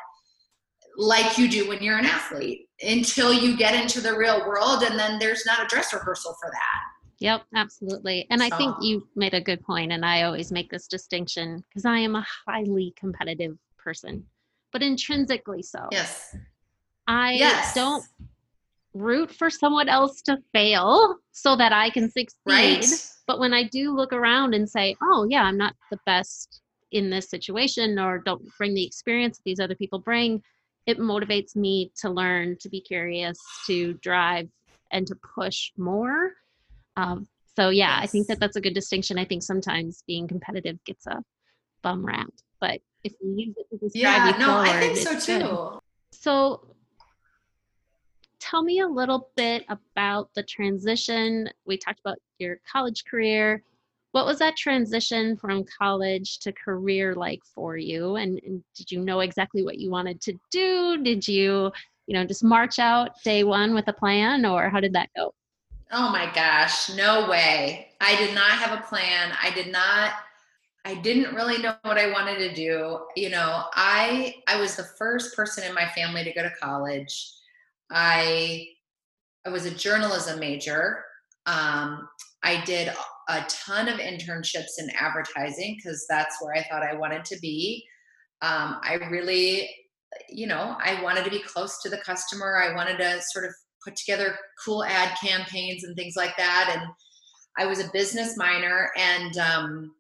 like 0.98 1.38
you 1.38 1.50
do 1.50 1.68
when 1.68 1.82
you're 1.82 1.98
an 1.98 2.06
athlete 2.06 2.68
until 2.82 3.34
you 3.34 3.58
get 3.58 3.74
into 3.74 4.02
the 4.02 4.16
real 4.16 4.46
world 4.48 4.84
and 4.84 4.98
then 4.98 5.20
there's 5.20 5.46
not 5.46 5.64
a 5.64 5.68
dress 5.68 5.94
rehearsal 5.94 6.36
for 6.40 6.50
that 6.52 6.82
yep 7.20 7.44
absolutely 7.56 8.28
and 8.30 8.42
so. 8.42 8.48
i 8.48 8.58
think 8.58 8.76
you 8.82 9.08
made 9.16 9.34
a 9.34 9.42
good 9.42 9.62
point 9.64 9.92
and 9.92 10.06
i 10.06 10.24
always 10.24 10.52
make 10.52 10.70
this 10.70 10.88
distinction 10.88 11.64
because 11.68 11.86
i 11.86 11.98
am 11.98 12.16
a 12.16 12.26
highly 12.46 12.94
competitive 12.96 13.58
person 13.78 14.24
but 14.72 14.84
intrinsically 14.84 15.64
so 15.64 15.88
yes 15.92 16.36
i 17.08 17.34
yes. 17.34 17.74
don't 17.74 18.06
root 18.94 19.32
for 19.32 19.50
someone 19.50 19.90
else 19.90 20.22
to 20.22 20.38
fail 20.54 21.16
so 21.32 21.56
that 21.56 21.74
i 21.74 21.90
can 21.90 22.10
succeed 22.10 22.36
right. 22.46 22.86
but 23.26 23.40
when 23.40 23.54
i 23.54 23.64
do 23.64 23.96
look 23.96 24.14
around 24.14 24.54
and 24.54 24.70
say 24.70 24.96
oh 25.02 25.26
yeah 25.30 25.44
i'm 25.44 25.58
not 25.58 25.76
the 25.90 25.98
best 26.06 26.62
in 26.92 27.10
this 27.10 27.30
situation 27.30 27.98
or 27.98 28.20
don't 28.20 28.44
bring 28.58 28.74
the 28.74 28.86
experience 28.86 29.38
that 29.38 29.44
these 29.46 29.60
other 29.60 29.76
people 29.76 29.98
bring 29.98 30.42
it 30.86 31.00
motivates 31.00 31.56
me 31.56 31.92
to 32.02 32.10
learn, 32.10 32.58
to 32.60 32.70
be 32.70 32.82
curious, 32.82 33.40
to 33.68 33.94
drive, 33.96 34.50
and 34.92 35.08
to 35.08 35.16
push 35.36 35.72
more. 35.78 36.34
Um, 36.98 37.28
so 37.56 37.70
yeah, 37.70 38.00
yes. 38.00 38.04
I 38.04 38.08
think 38.08 38.28
that 38.28 38.40
that's 38.40 38.56
a 38.56 38.62
good 38.62 38.74
distinction. 38.74 39.18
I 39.18 39.26
think 39.26 39.44
sometimes 39.44 40.04
being 40.08 40.28
competitive 40.28 40.84
gets 40.86 41.08
a 41.08 41.24
bum 41.82 42.06
rap, 42.06 42.32
but 42.60 42.82
if 43.04 43.14
you 43.22 43.34
use 43.36 43.56
it 43.58 43.70
to 43.70 43.78
describe 43.78 43.94
yeah, 43.94 44.34
you 44.34 44.40
no, 44.40 44.46
forward, 44.46 44.68
I 44.68 44.80
think 44.80 44.98
so 44.98 45.20
too. 45.20 45.46
Good. 45.46 45.80
So 46.12 46.73
tell 48.54 48.62
me 48.62 48.82
a 48.82 48.88
little 48.88 49.32
bit 49.36 49.66
about 49.68 50.30
the 50.36 50.44
transition. 50.44 51.50
We 51.66 51.76
talked 51.76 52.00
about 52.02 52.20
your 52.38 52.60
college 52.72 53.04
career. 53.10 53.64
What 54.12 54.28
was 54.28 54.38
that 54.40 54.56
transition 54.56 55.36
from 55.38 55.66
college 55.76 56.38
to 56.40 56.52
career 56.52 57.16
like 57.16 57.40
for 57.56 57.78
you? 57.78 58.18
And, 58.18 58.40
and, 58.46 58.64
did 58.76 58.92
you 58.92 59.00
know 59.00 59.22
exactly 59.22 59.64
what 59.64 59.80
you 59.80 59.90
wanted 59.90 60.22
to 60.22 60.38
do? 60.52 61.02
Did 61.04 61.28
you 61.28 61.72
you 62.06 62.14
know 62.14 62.26
just 62.26 62.44
march 62.44 62.78
out 62.78 63.12
day 63.24 63.44
one 63.44 63.74
with 63.74 63.88
a 63.88 63.94
plan 63.94 64.46
or 64.46 64.70
how 64.70 64.80
did 64.80 64.94
that 64.94 65.10
go? 65.16 65.34
Oh 65.92 66.12
my 66.12 66.32
gosh 66.36 66.96
no 66.96 67.28
way. 67.28 67.88
I 68.02 68.16
did 68.18 68.36
not 68.36 68.52
have 68.52 68.78
a 68.78 68.84
plan. 68.84 69.32
I 69.42 69.50
did 69.50 69.72
not 69.72 70.12
i 70.86 70.94
didn't 70.96 71.34
really 71.34 71.60
know 71.60 71.76
what 71.84 71.98
i 71.98 72.12
wanted 72.12 72.38
to 72.38 72.54
do. 72.54 73.00
You 73.16 73.30
know 73.32 73.64
i 73.74 74.36
i 74.48 74.60
was 74.60 74.76
the 74.76 74.84
first 74.84 75.36
person 75.36 75.64
in 75.64 75.74
my 75.74 75.88
family 75.88 76.24
to 76.24 76.34
go 76.34 76.44
to 76.44 76.52
college 76.62 77.32
i 77.94 78.66
i 79.46 79.50
was 79.50 79.66
a 79.66 79.72
journalism 79.72 80.40
major 80.40 81.04
um, 81.46 82.08
I 82.44 82.64
did 82.66 82.92
a 83.30 83.46
ton 83.48 83.88
of 83.88 84.00
internships 84.00 84.80
in 84.80 84.90
advertising 85.00 85.78
because 85.78 86.06
that's 86.10 86.36
where 86.42 86.54
I 86.56 86.64
thought 86.64 86.84
I 86.84 86.96
wanted 86.96 87.26
to 87.26 87.40
be. 87.40 87.84
Um, 88.42 88.80
I 88.84 88.96
really, 89.10 89.70
you 90.30 90.48
know, 90.48 90.76
I 90.84 91.02
wanted 91.02 91.24
to 91.26 91.32
be 91.32 91.40
close 91.40 91.82
to 91.82 91.90
the 91.90 91.98
customer. 91.98 92.62
I 92.62 92.76
wanted 92.76 92.98
to 92.98 93.22
sort 93.32 93.46
of 93.46 93.54
put 93.84 93.96
together 93.96 94.36
cool 94.64 94.84
ad 94.84 95.18
campaigns 95.20 95.84
and 95.84 95.96
things 95.96 96.16
like 96.18 96.36
that. 96.38 96.76
And 96.78 96.88
I 97.58 97.66
was 97.66 97.80
a 97.80 97.90
business 97.94 98.36
minor. 98.38 98.90
And, 98.98 99.38
um, 99.38 99.96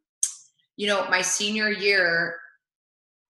you 0.75 0.87
know, 0.87 1.07
my 1.09 1.21
senior 1.21 1.69
year, 1.69 2.37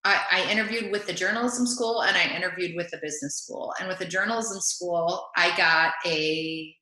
I, 0.04 0.20
I, 0.30 0.50
interviewed 0.50 0.92
with 0.92 1.06
the 1.06 1.14
journalism 1.14 1.66
school 1.66 2.02
and 2.02 2.16
I 2.16 2.34
interviewed 2.36 2.76
with 2.76 2.90
the 2.90 2.98
business 2.98 3.38
school. 3.38 3.72
And 3.80 3.88
with 3.88 3.98
the 3.98 4.04
journalism 4.04 4.60
school, 4.60 5.28
I 5.36 5.56
got 5.56 5.94
a 6.04 6.74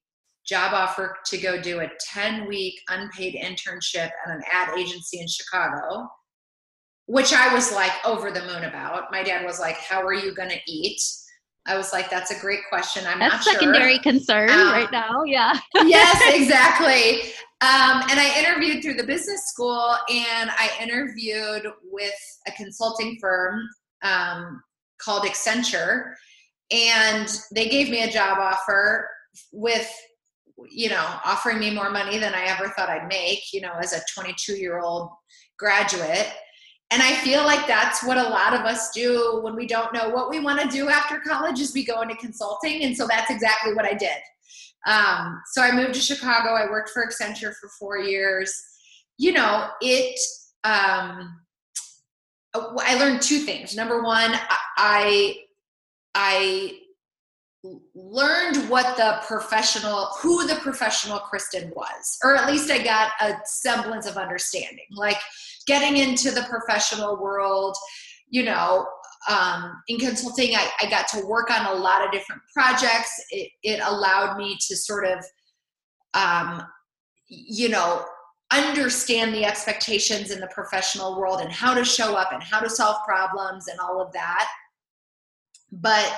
job 0.46 0.74
offer 0.74 1.16
to 1.26 1.38
go 1.38 1.60
do 1.60 1.80
a 1.80 1.90
10 2.00 2.46
week 2.48 2.74
unpaid 2.88 3.34
internship 3.34 4.10
at 4.26 4.30
an 4.30 4.42
ad 4.50 4.76
agency 4.76 5.20
in 5.20 5.28
Chicago, 5.28 6.08
which 7.06 7.32
I 7.32 7.54
was 7.54 7.72
like 7.72 7.92
over 8.04 8.30
the 8.30 8.42
moon 8.42 8.64
about. 8.64 9.12
My 9.12 9.22
dad 9.22 9.44
was 9.44 9.60
like, 9.60 9.76
How 9.76 10.02
are 10.02 10.14
you 10.14 10.34
going 10.34 10.50
to 10.50 10.60
eat? 10.66 11.00
I 11.66 11.76
was 11.76 11.92
like, 11.92 12.10
That's 12.10 12.32
a 12.32 12.40
great 12.40 12.60
question. 12.68 13.04
I'm 13.06 13.20
That's 13.20 13.46
not 13.46 13.54
secondary 13.54 13.94
sure. 13.94 14.02
concern 14.02 14.50
um, 14.50 14.72
right 14.72 14.90
now. 14.90 15.22
Yeah. 15.24 15.58
yes, 15.84 16.20
exactly. 16.34 17.32
Um, 17.62 18.02
and 18.10 18.18
I 18.18 18.34
interviewed 18.38 18.82
through 18.82 18.94
the 18.94 19.06
business 19.06 19.46
school 19.46 19.94
and 20.10 20.50
I 20.50 20.70
interviewed 20.80 21.66
with 21.84 22.40
a 22.48 22.52
consulting 22.52 23.18
firm 23.20 23.62
um, 24.02 24.60
called 25.00 25.22
Accenture. 25.22 26.12
And 26.72 27.28
they 27.54 27.68
gave 27.68 27.88
me 27.88 28.02
a 28.02 28.10
job 28.10 28.38
offer 28.38 29.08
with 29.52 29.88
you 30.70 30.88
know, 30.88 31.04
offering 31.24 31.58
me 31.58 31.74
more 31.74 31.90
money 31.90 32.18
than 32.18 32.34
I 32.34 32.44
ever 32.44 32.68
thought 32.68 32.88
I'd 32.88 33.08
make, 33.08 33.52
you 33.52 33.60
know, 33.60 33.72
as 33.80 33.92
a 33.92 34.00
22 34.14 34.54
year 34.54 34.80
old 34.80 35.10
graduate. 35.58 36.32
And 36.90 37.02
I 37.02 37.14
feel 37.16 37.44
like 37.44 37.66
that's 37.66 38.04
what 38.04 38.18
a 38.18 38.22
lot 38.22 38.52
of 38.52 38.60
us 38.60 38.90
do 38.90 39.40
when 39.42 39.56
we 39.56 39.66
don't 39.66 39.94
know 39.94 40.10
what 40.10 40.28
we 40.28 40.40
want 40.40 40.60
to 40.60 40.68
do 40.68 40.90
after 40.90 41.20
college 41.20 41.58
is 41.58 41.72
we 41.72 41.84
go 41.84 42.02
into 42.02 42.14
consulting. 42.16 42.82
And 42.82 42.94
so 42.94 43.06
that's 43.06 43.30
exactly 43.30 43.72
what 43.72 43.86
I 43.86 43.94
did. 43.94 44.18
Um, 44.86 45.40
so 45.52 45.62
I 45.62 45.72
moved 45.72 45.94
to 45.94 46.00
Chicago. 46.00 46.50
I 46.50 46.70
worked 46.70 46.90
for 46.90 47.06
Accenture 47.06 47.54
for 47.60 47.68
four 47.78 47.98
years. 47.98 48.52
You 49.18 49.32
know, 49.32 49.68
it, 49.80 50.18
um, 50.64 51.40
I 52.54 52.98
learned 52.98 53.22
two 53.22 53.38
things. 53.38 53.76
Number 53.76 54.02
one, 54.02 54.32
I, 54.76 55.36
I 56.14 56.78
learned 57.94 58.68
what 58.68 58.96
the 58.96 59.20
professional 59.26 60.06
who 60.20 60.46
the 60.48 60.56
professional 60.56 61.20
kristen 61.20 61.70
was 61.76 62.18
or 62.24 62.34
at 62.34 62.50
least 62.50 62.68
i 62.72 62.82
got 62.82 63.12
a 63.20 63.34
semblance 63.44 64.04
of 64.04 64.16
understanding 64.16 64.84
like 64.90 65.18
getting 65.68 65.96
into 65.96 66.32
the 66.32 66.44
professional 66.50 67.22
world 67.22 67.76
you 68.28 68.42
know 68.42 68.84
um, 69.28 69.82
in 69.88 69.98
consulting 69.98 70.54
I, 70.54 70.68
I 70.80 70.90
got 70.90 71.08
to 71.08 71.26
work 71.26 71.50
on 71.50 71.66
a 71.66 71.74
lot 71.74 72.04
of 72.04 72.12
different 72.12 72.42
projects 72.52 73.10
it, 73.30 73.50
it 73.62 73.80
allowed 73.84 74.36
me 74.36 74.56
to 74.68 74.76
sort 74.76 75.06
of 75.06 75.24
um, 76.14 76.62
you 77.28 77.68
know 77.68 78.04
understand 78.52 79.34
the 79.34 79.44
expectations 79.44 80.30
in 80.30 80.40
the 80.40 80.48
professional 80.48 81.18
world 81.18 81.40
and 81.40 81.50
how 81.50 81.72
to 81.72 81.84
show 81.84 82.14
up 82.14 82.32
and 82.32 82.42
how 82.42 82.60
to 82.60 82.68
solve 82.68 82.96
problems 83.06 83.68
and 83.68 83.80
all 83.80 84.00
of 84.00 84.12
that 84.12 84.48
but 85.72 86.12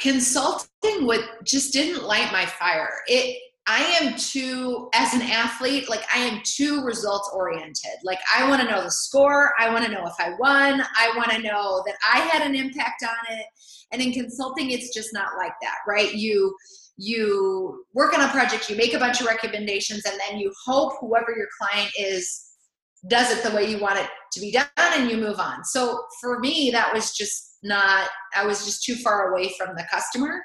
consulting 0.00 1.06
would 1.06 1.24
just 1.44 1.72
didn't 1.72 2.04
light 2.04 2.32
my 2.32 2.44
fire. 2.46 2.90
It 3.06 3.40
I 3.66 3.82
am 4.02 4.16
too 4.16 4.90
as 4.94 5.14
an 5.14 5.22
athlete, 5.22 5.88
like 5.88 6.04
I 6.14 6.18
am 6.18 6.42
too 6.44 6.82
results 6.82 7.30
oriented. 7.34 7.98
Like 8.02 8.18
I 8.34 8.48
want 8.48 8.60
to 8.60 8.68
know 8.68 8.82
the 8.82 8.90
score, 8.90 9.52
I 9.58 9.72
want 9.72 9.84
to 9.86 9.90
know 9.90 10.06
if 10.06 10.14
I 10.18 10.34
won, 10.38 10.82
I 10.82 11.12
want 11.16 11.30
to 11.30 11.40
know 11.40 11.82
that 11.86 11.94
I 12.12 12.20
had 12.20 12.46
an 12.46 12.54
impact 12.54 13.02
on 13.02 13.36
it. 13.36 13.46
And 13.92 14.02
in 14.02 14.12
consulting 14.12 14.70
it's 14.70 14.92
just 14.92 15.14
not 15.14 15.36
like 15.38 15.54
that, 15.62 15.76
right? 15.88 16.12
You 16.14 16.54
you 16.96 17.84
work 17.92 18.16
on 18.16 18.24
a 18.24 18.30
project, 18.30 18.68
you 18.68 18.76
make 18.76 18.94
a 18.94 18.98
bunch 18.98 19.20
of 19.20 19.26
recommendations, 19.26 20.04
and 20.04 20.20
then 20.28 20.38
you 20.38 20.52
hope 20.64 20.92
whoever 21.00 21.34
your 21.36 21.48
client 21.58 21.90
is 21.98 22.52
does 23.08 23.30
it 23.30 23.42
the 23.42 23.54
way 23.54 23.70
you 23.70 23.78
want 23.78 23.98
it 23.98 24.08
to 24.32 24.40
be 24.40 24.50
done 24.50 24.66
and 24.78 25.10
you 25.10 25.16
move 25.16 25.38
on. 25.38 25.64
So 25.64 26.04
for 26.20 26.38
me, 26.38 26.70
that 26.70 26.92
was 26.92 27.12
just 27.12 27.58
not, 27.62 28.08
I 28.36 28.46
was 28.46 28.64
just 28.64 28.84
too 28.84 28.96
far 28.96 29.30
away 29.30 29.52
from 29.58 29.74
the 29.76 29.86
customer. 29.90 30.42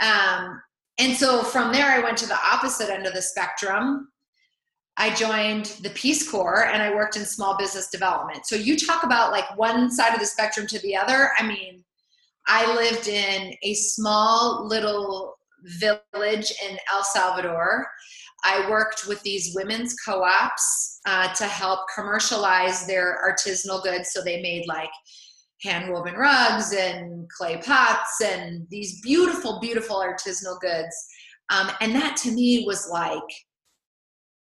Um, 0.00 0.60
and 0.98 1.16
so 1.16 1.42
from 1.42 1.72
there, 1.72 1.86
I 1.86 2.00
went 2.00 2.16
to 2.18 2.26
the 2.26 2.38
opposite 2.38 2.90
end 2.90 3.06
of 3.06 3.14
the 3.14 3.22
spectrum. 3.22 4.08
I 4.96 5.14
joined 5.14 5.66
the 5.82 5.90
Peace 5.90 6.28
Corps 6.28 6.66
and 6.66 6.82
I 6.82 6.94
worked 6.94 7.16
in 7.16 7.24
small 7.26 7.58
business 7.58 7.90
development. 7.90 8.46
So 8.46 8.56
you 8.56 8.78
talk 8.78 9.02
about 9.02 9.30
like 9.30 9.56
one 9.58 9.90
side 9.90 10.14
of 10.14 10.20
the 10.20 10.26
spectrum 10.26 10.66
to 10.68 10.78
the 10.80 10.96
other. 10.96 11.32
I 11.38 11.46
mean, 11.46 11.84
I 12.46 12.74
lived 12.74 13.08
in 13.08 13.54
a 13.62 13.74
small 13.74 14.66
little 14.66 15.34
village 15.64 16.52
in 16.66 16.78
El 16.92 17.04
Salvador. 17.04 17.86
I 18.44 18.70
worked 18.70 19.06
with 19.06 19.22
these 19.22 19.54
women's 19.54 19.94
co 19.96 20.22
ops 20.22 21.00
uh, 21.04 21.32
to 21.34 21.44
help 21.44 21.80
commercialize 21.94 22.86
their 22.86 23.18
artisanal 23.22 23.82
goods. 23.82 24.12
So 24.12 24.22
they 24.22 24.40
made 24.40 24.66
like 24.66 24.90
hand 25.62 25.92
woven 25.92 26.14
rugs 26.14 26.72
and 26.72 27.28
clay 27.30 27.56
pots 27.58 28.20
and 28.22 28.66
these 28.70 29.00
beautiful, 29.00 29.58
beautiful 29.60 29.96
artisanal 29.96 30.60
goods. 30.60 30.94
Um, 31.50 31.70
and 31.80 31.94
that 31.94 32.16
to 32.18 32.32
me 32.32 32.64
was 32.66 32.88
like, 32.90 33.22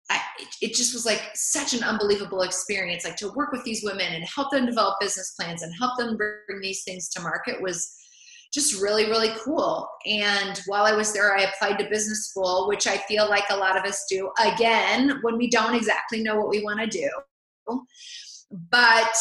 I, 0.09 0.19
it 0.61 0.73
just 0.73 0.93
was 0.93 1.05
like 1.05 1.21
such 1.33 1.73
an 1.73 1.83
unbelievable 1.83 2.41
experience. 2.41 3.05
Like 3.05 3.15
to 3.17 3.31
work 3.35 3.51
with 3.51 3.63
these 3.63 3.83
women 3.83 4.13
and 4.13 4.23
help 4.25 4.51
them 4.51 4.65
develop 4.65 4.99
business 4.99 5.33
plans 5.39 5.61
and 5.61 5.73
help 5.79 5.97
them 5.97 6.17
bring 6.17 6.61
these 6.61 6.83
things 6.83 7.09
to 7.09 7.21
market 7.21 7.61
was 7.61 7.95
just 8.53 8.81
really, 8.81 9.05
really 9.05 9.31
cool. 9.43 9.87
And 10.05 10.61
while 10.67 10.83
I 10.83 10.93
was 10.93 11.11
there, 11.11 11.35
I 11.35 11.43
applied 11.43 11.79
to 11.79 11.89
business 11.89 12.27
school, 12.27 12.67
which 12.67 12.85
I 12.85 12.97
feel 12.97 13.27
like 13.27 13.45
a 13.49 13.57
lot 13.57 13.77
of 13.77 13.83
us 13.83 14.05
do 14.09 14.29
again 14.39 15.19
when 15.23 15.37
we 15.37 15.49
don't 15.49 15.73
exactly 15.73 16.21
know 16.21 16.35
what 16.35 16.49
we 16.49 16.63
want 16.63 16.79
to 16.79 16.87
do. 16.87 17.09
But 18.69 19.15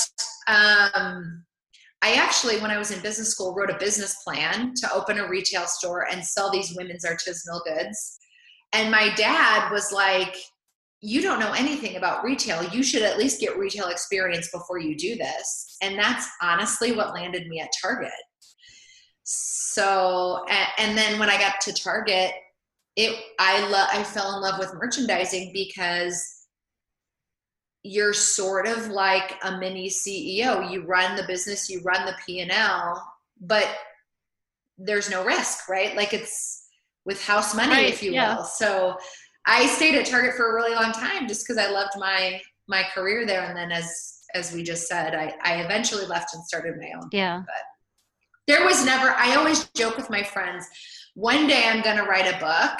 um, 0.49 1.45
I 2.03 2.15
actually, 2.15 2.59
when 2.61 2.71
I 2.71 2.79
was 2.79 2.91
in 2.91 3.01
business 3.01 3.31
school, 3.31 3.55
wrote 3.55 3.71
a 3.71 3.79
business 3.79 4.17
plan 4.25 4.73
to 4.77 4.93
open 4.93 5.19
a 5.19 5.29
retail 5.29 5.67
store 5.67 6.09
and 6.11 6.25
sell 6.25 6.51
these 6.51 6.75
women's 6.77 7.05
artisanal 7.05 7.63
goods. 7.65 8.19
And 8.73 8.91
my 8.91 9.15
dad 9.15 9.71
was 9.71 9.93
like, 9.93 10.37
You 11.01 11.23
don't 11.23 11.41
know 11.41 11.53
anything 11.53 11.97
about 11.97 12.25
retail. 12.25 12.63
You 12.71 12.83
should 12.83 13.03
at 13.03 13.19
least 13.19 13.41
get 13.41 13.59
retail 13.59 13.89
experience 13.89 14.51
before 14.51 14.79
you 14.79 14.97
do 14.97 15.17
this. 15.17 15.77
And 15.83 15.99
that's 15.99 16.29
honestly 16.43 16.93
what 16.93 17.15
landed 17.15 17.47
me 17.49 17.61
at 17.61 17.71
Target 17.81 18.13
so 19.25 20.45
and 20.79 20.97
then 20.97 21.19
when 21.19 21.31
i 21.31 21.39
got 21.39 21.61
to 21.61 21.73
target 21.73 22.33
it 22.97 23.17
i 23.39 23.67
love 23.69 23.89
i 23.93 24.03
fell 24.03 24.37
in 24.37 24.43
love 24.43 24.59
with 24.59 24.75
merchandising 24.75 25.51
because 25.53 26.42
you're 27.83 28.13
sort 28.13 28.67
of 28.67 28.89
like 28.89 29.39
a 29.43 29.59
mini 29.59 29.89
ceo 29.89 30.71
you 30.71 30.85
run 30.85 31.17
the 31.17 31.25
business 31.25 31.69
you 31.69 31.81
run 31.83 32.07
the 32.07 32.15
p&l 32.25 33.03
but 33.41 33.69
there's 34.79 35.11
no 35.11 35.25
risk 35.25 35.69
right? 35.69 35.97
Like 35.97 36.13
it's 36.13 36.67
with 37.05 37.23
house 37.23 37.55
money 37.55 37.73
right, 37.73 37.93
if 37.93 38.03
you 38.03 38.13
yeah. 38.13 38.37
will. 38.37 38.45
So 38.45 38.97
i 39.45 39.67
stayed 39.67 39.97
at 39.97 40.07
target 40.07 40.35
for 40.35 40.53
a 40.53 40.55
really 40.55 40.75
long 40.75 40.93
time 40.93 41.27
just 41.27 41.45
because 41.45 41.59
i 41.59 41.69
loved 41.69 41.93
my 41.99 42.41
my 42.69 42.85
career 42.95 43.27
there. 43.27 43.43
And 43.43 43.57
then 43.57 43.73
as 43.73 44.21
as 44.35 44.53
we 44.53 44.63
just 44.63 44.87
said 44.87 45.15
i 45.15 45.35
i 45.45 45.63
eventually 45.63 46.07
left 46.07 46.35
and 46.35 46.45
started 46.45 46.77
my 46.79 46.91
own. 46.97 47.09
Yeah. 47.13 47.39
But 47.39 47.65
there 48.49 48.65
was 48.65 48.85
never, 48.85 49.11
I 49.11 49.37
always 49.37 49.69
joke 49.77 49.97
with 49.97 50.11
my 50.11 50.23
friends, 50.23 50.67
one 51.15 51.47
day 51.47 51.65
I'm 51.67 51.83
going 51.83 51.97
to 51.97 52.03
write 52.03 52.27
a 52.27 52.39
book 52.41 52.79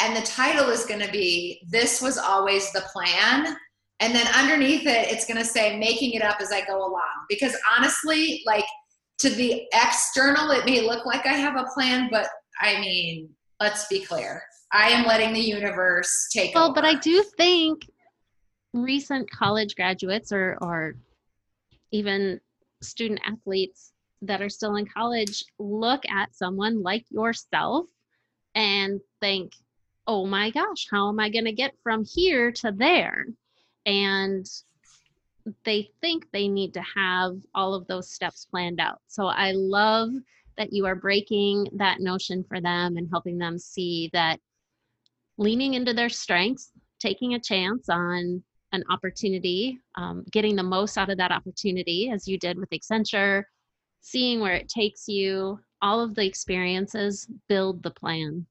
and 0.00 0.16
the 0.16 0.26
title 0.26 0.70
is 0.70 0.86
going 0.86 1.00
to 1.00 1.12
be 1.12 1.60
This 1.68 2.00
Was 2.00 2.16
Always 2.16 2.72
the 2.72 2.84
Plan. 2.92 3.54
And 4.00 4.14
then 4.14 4.26
underneath 4.34 4.86
it, 4.86 5.10
it's 5.10 5.26
going 5.26 5.38
to 5.38 5.44
say 5.44 5.78
Making 5.78 6.12
It 6.12 6.22
Up 6.22 6.40
as 6.40 6.52
I 6.52 6.64
Go 6.64 6.78
Along. 6.78 7.26
Because 7.28 7.56
honestly, 7.76 8.42
like 8.44 8.64
to 9.18 9.30
the 9.30 9.62
external, 9.72 10.50
it 10.50 10.66
may 10.66 10.80
look 10.80 11.06
like 11.06 11.26
I 11.26 11.34
have 11.34 11.56
a 11.56 11.66
plan, 11.74 12.08
but 12.10 12.28
I 12.60 12.80
mean, 12.80 13.30
let's 13.60 13.86
be 13.86 14.00
clear. 14.00 14.42
I 14.72 14.88
am 14.88 15.06
letting 15.06 15.32
the 15.32 15.40
universe 15.40 16.28
take 16.32 16.54
well, 16.54 16.66
over. 16.66 16.74
but 16.74 16.84
I 16.84 16.94
do 16.96 17.22
think 17.36 17.88
recent 18.72 19.30
college 19.30 19.76
graduates 19.76 20.32
or 20.32 20.58
or 20.60 20.96
even 21.92 22.40
student 22.82 23.20
athletes 23.24 23.92
that 24.22 24.42
are 24.42 24.48
still 24.48 24.76
in 24.76 24.86
college 24.86 25.44
look 25.58 26.02
at 26.08 26.34
someone 26.34 26.82
like 26.82 27.04
yourself 27.10 27.86
and 28.54 29.00
think, 29.20 29.52
oh 30.06 30.26
my 30.26 30.50
gosh, 30.50 30.88
how 30.90 31.08
am 31.08 31.20
I 31.20 31.28
going 31.28 31.44
to 31.44 31.52
get 31.52 31.74
from 31.82 32.04
here 32.04 32.50
to 32.52 32.72
there? 32.72 33.26
And 33.86 34.46
they 35.64 35.90
think 36.00 36.26
they 36.32 36.48
need 36.48 36.72
to 36.74 36.82
have 36.94 37.36
all 37.54 37.74
of 37.74 37.86
those 37.86 38.10
steps 38.10 38.46
planned 38.50 38.80
out. 38.80 39.00
So 39.08 39.26
I 39.26 39.52
love 39.52 40.10
that 40.56 40.72
you 40.72 40.86
are 40.86 40.94
breaking 40.94 41.68
that 41.76 42.00
notion 42.00 42.44
for 42.44 42.60
them 42.60 42.96
and 42.96 43.08
helping 43.10 43.38
them 43.38 43.58
see 43.58 44.10
that 44.12 44.40
leaning 45.36 45.74
into 45.74 45.92
their 45.92 46.08
strengths, 46.08 46.70
taking 47.00 47.34
a 47.34 47.40
chance 47.40 47.88
on 47.88 48.42
an 48.72 48.84
opportunity, 48.90 49.78
um, 49.96 50.24
getting 50.30 50.56
the 50.56 50.62
most 50.62 50.96
out 50.96 51.10
of 51.10 51.18
that 51.18 51.32
opportunity, 51.32 52.10
as 52.10 52.26
you 52.26 52.38
did 52.38 52.58
with 52.58 52.70
Accenture, 52.70 53.44
seeing 54.00 54.40
where 54.40 54.54
it 54.54 54.68
takes 54.68 55.08
you, 55.08 55.58
all 55.82 56.00
of 56.00 56.14
the 56.14 56.24
experiences 56.24 57.28
build 57.48 57.82
the 57.82 57.90
plan 57.90 58.46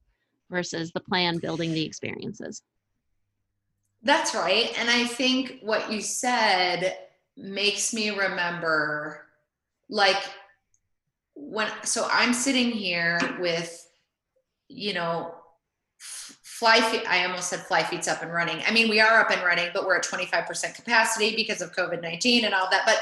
versus 0.50 0.92
the 0.92 1.00
plan 1.00 1.40
building 1.40 1.74
the 1.74 1.86
experiences. 1.86 2.62
That's 4.04 4.36
right. 4.36 4.74
And 4.78 4.90
I 4.90 5.06
think 5.06 5.60
what 5.62 5.92
you 5.92 6.02
said 6.02 6.98
makes 7.38 7.94
me 7.94 8.10
remember 8.10 9.26
like 9.90 10.22
when 11.36 11.68
so 11.84 12.08
I'm 12.12 12.34
sitting 12.34 12.70
here 12.70 13.20
with 13.40 13.90
you 14.70 14.94
know 14.94 15.36
fly 15.98 16.80
feet 16.80 17.04
i 17.08 17.26
almost 17.26 17.50
said 17.50 17.60
fly 17.62 17.84
feet's 17.84 18.08
up 18.08 18.22
and 18.22 18.32
running 18.32 18.62
i 18.68 18.72
mean 18.72 18.88
we 18.88 19.00
are 19.00 19.20
up 19.20 19.32
and 19.32 19.44
running 19.44 19.70
but 19.74 19.86
we're 19.86 19.96
at 19.96 20.04
25% 20.04 20.76
capacity 20.76 21.36
because 21.36 21.62
of 21.62 21.74
covid-19 21.76 22.44
and 22.44 22.54
all 22.54 22.70
that 22.70 22.84
but 22.86 23.00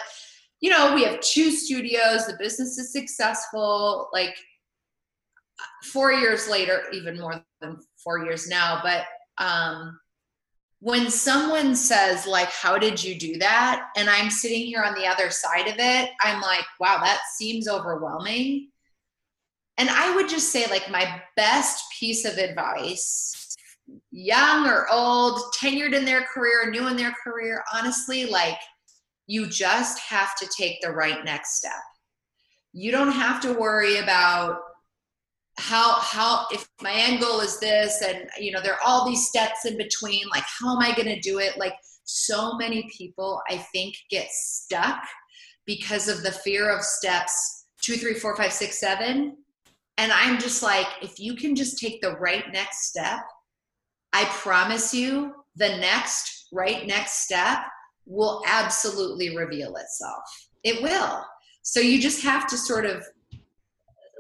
you 0.62 0.70
know, 0.70 0.94
we 0.94 1.04
have 1.04 1.20
two 1.22 1.52
studios, 1.52 2.28
the 2.28 2.38
business 2.40 2.78
is 2.78 2.94
successful. 2.94 4.10
Like 4.14 4.38
four 5.86 6.14
years 6.14 6.48
later, 6.48 6.84
even 6.94 7.20
more 7.20 7.44
than 7.60 7.80
four 7.98 8.24
years 8.24 8.48
now, 8.48 8.80
but 8.84 9.06
um, 9.44 10.00
when 10.82 11.10
someone 11.10 11.76
says 11.76 12.28
like 12.28 12.50
how 12.50 12.78
did 12.78 13.02
you 13.02 13.18
do 13.18 13.38
that 13.38 13.88
and 13.96 14.10
i'm 14.10 14.30
sitting 14.30 14.66
here 14.66 14.84
on 14.84 14.94
the 14.96 15.06
other 15.06 15.30
side 15.30 15.68
of 15.68 15.76
it 15.78 16.10
i'm 16.22 16.42
like 16.42 16.66
wow 16.80 17.00
that 17.02 17.22
seems 17.38 17.68
overwhelming 17.68 18.68
and 19.78 19.90
i 19.90 20.14
would 20.16 20.28
just 20.28 20.52
say 20.52 20.68
like 20.68 20.90
my 20.92 21.22
best 21.36 21.84
piece 21.98 22.26
of 22.26 22.38
advice 22.38 23.56
young 24.12 24.68
or 24.68 24.88
old 24.92 25.40
tenured 25.62 25.94
in 25.94 26.06
their 26.06 26.24
career 26.34 26.70
new 26.70 26.88
in 26.88 26.98
their 26.98 27.14
career 27.24 27.64
honestly 27.74 28.26
like 28.26 28.58
you 29.32 29.48
just 29.48 29.98
have 30.00 30.36
to 30.36 30.46
take 30.58 30.82
the 30.82 30.92
right 30.92 31.24
next 31.24 31.56
step. 31.56 31.72
You 32.74 32.92
don't 32.92 33.14
have 33.14 33.42
to 33.44 33.54
worry 33.54 34.00
about 34.00 34.60
how 35.58 36.00
how 36.00 36.46
if 36.52 36.68
my 36.82 36.94
end 36.94 37.22
goal 37.22 37.40
is 37.40 37.60
this 37.60 38.02
and 38.02 38.28
you 38.40 38.52
know 38.52 38.62
there 38.62 38.74
are 38.74 38.84
all 38.86 39.06
these 39.06 39.28
steps 39.28 39.66
in 39.66 39.78
between 39.78 40.24
like 40.34 40.44
how 40.60 40.76
am 40.76 40.82
i 40.82 40.96
going 40.96 41.08
to 41.08 41.20
do 41.20 41.40
it 41.40 41.58
like 41.58 41.74
so 42.04 42.56
many 42.58 42.90
people 42.98 43.42
i 43.50 43.58
think 43.58 43.96
get 44.10 44.28
stuck 44.32 45.04
because 45.66 46.08
of 46.08 46.24
the 46.24 46.32
fear 46.32 46.70
of 46.70 46.82
steps 46.82 47.66
two 47.84 47.96
three 47.96 48.14
four 48.14 48.36
five 48.36 48.54
six 48.54 48.80
seven 48.80 49.36
and 49.98 50.12
i'm 50.14 50.40
just 50.40 50.64
like 50.64 50.88
if 51.02 51.20
you 51.20 51.36
can 51.36 51.56
just 51.56 51.78
take 51.78 52.02
the 52.02 52.16
right 52.18 52.46
next 52.54 52.88
step 52.88 53.20
i 54.14 54.24
promise 54.26 54.94
you 54.94 55.34
the 55.58 55.78
next 55.78 56.48
right 56.54 56.88
next 56.88 57.26
step 57.26 57.60
will 58.06 58.44
absolutely 58.48 59.36
reveal 59.36 59.76
itself. 59.76 60.24
It 60.64 60.82
will. 60.82 61.24
So 61.64 61.80
you 61.80 62.00
just 62.00 62.24
have 62.24 62.48
to 62.48 62.58
sort 62.58 62.86
of 62.86 63.06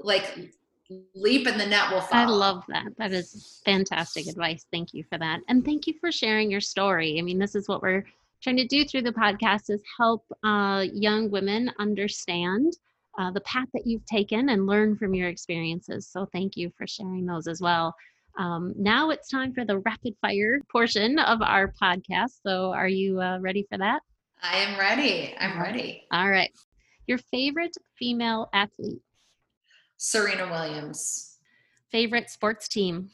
like 0.02 0.52
leap 1.16 1.48
and 1.48 1.60
the 1.60 1.66
net 1.66 1.92
will 1.92 2.02
fall. 2.02 2.20
I 2.20 2.26
love 2.26 2.64
that. 2.68 2.88
That 2.98 3.12
is 3.12 3.62
fantastic 3.66 4.28
advice. 4.28 4.66
Thank 4.72 4.94
you 4.94 5.04
for 5.10 5.18
that. 5.18 5.40
And 5.48 5.64
thank 5.64 5.88
you 5.88 5.94
for 6.00 6.12
sharing 6.12 6.52
your 6.52 6.62
story. 6.62 7.18
I 7.18 7.22
mean, 7.22 7.40
this 7.40 7.56
is 7.56 7.68
what 7.68 7.82
we're 7.82 8.06
trying 8.42 8.58
to 8.58 8.68
do 8.68 8.84
through 8.86 9.04
the 9.04 9.14
podcast 9.14 9.70
is 9.70 9.82
help 9.98 10.26
uh, 10.44 10.86
young 10.92 11.30
women 11.30 11.72
understand 11.80 12.74
uh, 13.20 13.32
the 13.32 13.42
path 13.42 13.68
that 13.74 13.86
you've 13.86 14.06
taken 14.06 14.50
and 14.50 14.66
learn 14.66 14.96
from 14.98 15.14
your 15.14 15.28
experiences. 15.28 16.08
So 16.08 16.28
thank 16.32 16.58
you 16.58 16.72
for 16.78 16.88
sharing 16.88 17.26
those 17.26 17.48
as 17.48 17.62
well. 17.62 17.94
Um, 18.38 18.74
now 18.78 19.10
it's 19.10 19.28
time 19.28 19.54
for 19.54 19.66
the 19.66 19.80
rapid 19.80 20.16
fire 20.22 20.60
portion 20.72 21.20
of 21.20 21.42
our 21.42 21.74
podcast. 21.82 22.40
So, 22.44 22.72
are 22.72 22.88
you 22.88 23.20
uh, 23.20 23.40
ready 23.40 23.68
for 23.70 23.78
that? 23.78 24.02
I 24.42 24.58
am 24.58 24.80
ready. 24.80 25.36
I'm 25.38 25.62
ready. 25.62 26.08
All 26.12 26.30
right. 26.30 26.52
Your 27.08 27.18
favorite 27.18 27.76
female 28.00 28.50
athlete? 28.54 29.02
Serena 30.04 30.50
Williams. 30.50 31.38
Favorite 31.92 32.32
sports 32.32 32.68
team? 32.68 33.12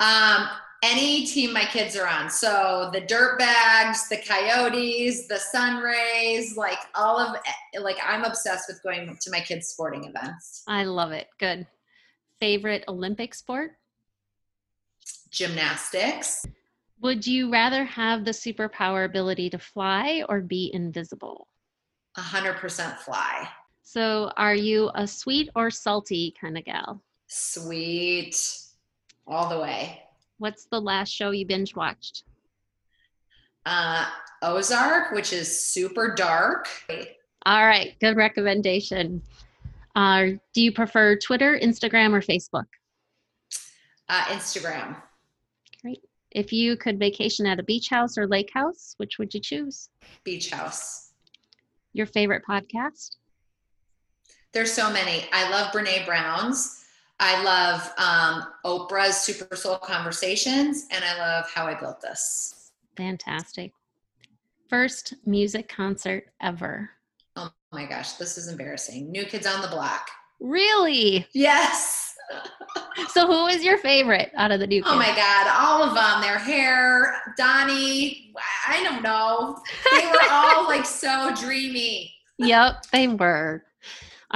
Um, 0.00 0.48
any 0.82 1.24
team 1.24 1.52
my 1.52 1.64
kids 1.66 1.94
are 1.94 2.08
on. 2.08 2.28
So 2.28 2.90
the 2.92 3.00
Dirtbags, 3.00 4.08
the 4.08 4.20
Coyotes, 4.26 5.28
the 5.28 5.38
Sunrays, 5.38 6.56
like 6.56 6.80
all 6.96 7.16
of 7.16 7.36
like 7.80 7.96
I'm 8.04 8.24
obsessed 8.24 8.68
with 8.68 8.82
going 8.82 9.16
to 9.20 9.30
my 9.30 9.38
kids' 9.38 9.68
sporting 9.68 10.02
events. 10.02 10.64
I 10.66 10.82
love 10.82 11.12
it. 11.12 11.28
Good. 11.38 11.68
Favorite 12.40 12.82
Olympic 12.88 13.36
sport? 13.36 13.76
Gymnastics. 15.30 16.44
Would 17.02 17.24
you 17.24 17.52
rather 17.52 17.84
have 17.84 18.24
the 18.24 18.32
superpower 18.32 19.04
ability 19.04 19.48
to 19.50 19.60
fly 19.60 20.24
or 20.28 20.40
be 20.40 20.72
invisible? 20.74 21.46
A 22.16 22.20
hundred 22.20 22.56
percent 22.56 22.98
fly. 22.98 23.48
So, 23.88 24.32
are 24.36 24.56
you 24.56 24.90
a 24.96 25.06
sweet 25.06 25.48
or 25.54 25.70
salty 25.70 26.34
kind 26.40 26.58
of 26.58 26.64
gal? 26.64 27.00
Sweet. 27.28 28.36
All 29.28 29.48
the 29.48 29.60
way. 29.60 30.02
What's 30.38 30.64
the 30.64 30.80
last 30.80 31.10
show 31.10 31.30
you 31.30 31.46
binge 31.46 31.76
watched? 31.76 32.24
Uh, 33.64 34.06
Ozark, 34.42 35.12
which 35.12 35.32
is 35.32 35.64
super 35.64 36.16
dark. 36.16 36.66
All 37.46 37.64
right, 37.64 37.94
good 38.00 38.16
recommendation. 38.16 39.22
Uh, 39.94 40.30
do 40.52 40.62
you 40.62 40.72
prefer 40.72 41.16
Twitter, 41.16 41.56
Instagram, 41.56 42.12
or 42.12 42.20
Facebook? 42.20 42.66
Uh, 44.08 44.24
Instagram. 44.24 44.96
Great. 45.80 46.02
If 46.32 46.52
you 46.52 46.76
could 46.76 46.98
vacation 46.98 47.46
at 47.46 47.60
a 47.60 47.62
beach 47.62 47.88
house 47.88 48.18
or 48.18 48.26
lake 48.26 48.50
house, 48.52 48.94
which 48.96 49.20
would 49.20 49.32
you 49.32 49.38
choose? 49.38 49.90
Beach 50.24 50.50
house. 50.50 51.12
Your 51.92 52.06
favorite 52.06 52.42
podcast? 52.48 53.16
There's 54.56 54.72
so 54.72 54.90
many. 54.90 55.26
I 55.34 55.50
love 55.50 55.70
Brene 55.70 56.06
Brown's. 56.06 56.82
I 57.20 57.42
love 57.44 57.92
um, 57.98 58.46
Oprah's 58.64 59.18
Super 59.18 59.54
Soul 59.54 59.76
Conversations, 59.76 60.86
and 60.90 61.04
I 61.04 61.18
love 61.18 61.44
How 61.54 61.66
I 61.66 61.74
Built 61.74 62.00
This. 62.00 62.70
Fantastic. 62.96 63.74
First 64.70 65.12
music 65.26 65.68
concert 65.68 66.28
ever. 66.40 66.88
Oh 67.36 67.50
my 67.70 67.84
gosh, 67.84 68.14
this 68.14 68.38
is 68.38 68.48
embarrassing. 68.48 69.12
New 69.12 69.26
Kids 69.26 69.46
on 69.46 69.60
the 69.60 69.68
Block. 69.68 70.08
Really? 70.40 71.26
Yes. 71.34 72.14
so 73.10 73.26
who 73.26 73.48
is 73.48 73.62
your 73.62 73.76
favorite 73.76 74.32
out 74.38 74.52
of 74.52 74.60
the 74.60 74.66
new 74.66 74.82
kids? 74.82 74.90
Oh 74.90 74.96
my 74.96 75.14
God, 75.14 75.48
all 75.54 75.82
of 75.82 75.94
them. 75.94 76.22
Their 76.22 76.38
hair, 76.38 77.34
Donnie, 77.36 78.32
I 78.66 78.82
don't 78.82 79.02
know. 79.02 79.58
They 79.92 80.06
were 80.06 80.30
all 80.30 80.64
like 80.64 80.86
so 80.86 81.34
dreamy. 81.38 82.14
Yep, 82.38 82.88
they 82.92 83.08
were. 83.08 83.64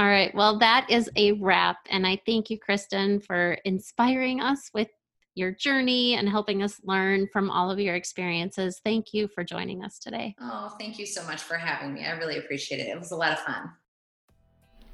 All 0.00 0.06
right. 0.06 0.34
Well, 0.34 0.58
that 0.60 0.86
is 0.88 1.10
a 1.16 1.32
wrap. 1.32 1.76
And 1.90 2.06
I 2.06 2.18
thank 2.24 2.48
you, 2.48 2.58
Kristen, 2.58 3.20
for 3.20 3.58
inspiring 3.66 4.40
us 4.40 4.70
with 4.72 4.88
your 5.34 5.50
journey 5.50 6.14
and 6.14 6.26
helping 6.26 6.62
us 6.62 6.80
learn 6.84 7.28
from 7.30 7.50
all 7.50 7.70
of 7.70 7.78
your 7.78 7.96
experiences. 7.96 8.80
Thank 8.82 9.12
you 9.12 9.28
for 9.34 9.44
joining 9.44 9.84
us 9.84 9.98
today. 9.98 10.34
Oh, 10.40 10.74
thank 10.80 10.98
you 10.98 11.04
so 11.04 11.22
much 11.24 11.42
for 11.42 11.58
having 11.58 11.92
me. 11.92 12.06
I 12.06 12.12
really 12.12 12.38
appreciate 12.38 12.80
it. 12.80 12.88
It 12.88 12.98
was 12.98 13.10
a 13.10 13.16
lot 13.16 13.32
of 13.32 13.40
fun. 13.40 13.72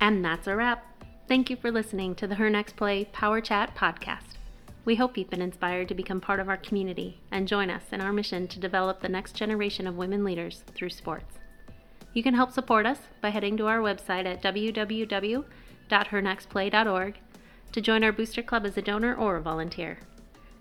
And 0.00 0.24
that's 0.24 0.48
a 0.48 0.56
wrap. 0.56 0.84
Thank 1.28 1.50
you 1.50 1.56
for 1.56 1.70
listening 1.70 2.16
to 2.16 2.26
the 2.26 2.34
Her 2.34 2.50
Next 2.50 2.74
Play 2.74 3.04
Power 3.04 3.40
Chat 3.40 3.76
podcast. 3.76 4.38
We 4.84 4.96
hope 4.96 5.16
you've 5.16 5.30
been 5.30 5.40
inspired 5.40 5.86
to 5.86 5.94
become 5.94 6.20
part 6.20 6.40
of 6.40 6.48
our 6.48 6.56
community 6.56 7.20
and 7.30 7.46
join 7.46 7.70
us 7.70 7.84
in 7.92 8.00
our 8.00 8.12
mission 8.12 8.48
to 8.48 8.58
develop 8.58 9.00
the 9.00 9.08
next 9.08 9.36
generation 9.36 9.86
of 9.86 9.94
women 9.94 10.24
leaders 10.24 10.64
through 10.74 10.90
sports. 10.90 11.38
You 12.16 12.22
can 12.22 12.32
help 12.32 12.50
support 12.50 12.86
us 12.86 13.00
by 13.20 13.28
heading 13.28 13.58
to 13.58 13.66
our 13.66 13.80
website 13.80 14.24
at 14.24 14.42
www.hernextplay.org 14.42 17.14
to 17.72 17.80
join 17.82 18.02
our 18.02 18.12
booster 18.12 18.42
club 18.42 18.64
as 18.64 18.78
a 18.78 18.82
donor 18.82 19.14
or 19.14 19.36
a 19.36 19.42
volunteer. 19.42 19.98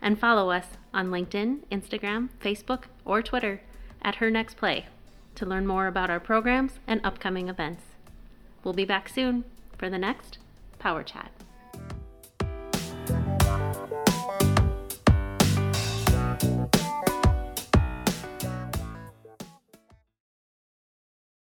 And 0.02 0.20
follow 0.20 0.52
us 0.52 0.68
on 0.94 1.12
LinkedIn, 1.12 1.60
Instagram, 1.72 2.28
Facebook, 2.44 2.88
or 3.06 3.22
Twitter 3.22 3.62
at 4.02 4.15
Her 4.15 4.30
Next 4.30 4.58
Play 4.58 4.88
to 5.36 5.46
learn 5.46 5.65
more 5.65 5.88
about 5.88 6.10
our 6.10 6.20
programs 6.20 6.80
and 6.88 7.00
upcoming 7.06 7.48
events. 7.48 7.84
We'll 8.65 8.74
be 8.74 8.84
back 8.84 9.08
soon 9.08 9.46
for 9.78 9.89
the 9.89 9.98
next 9.98 10.39
Power 10.78 11.04
Chat. 11.04 11.32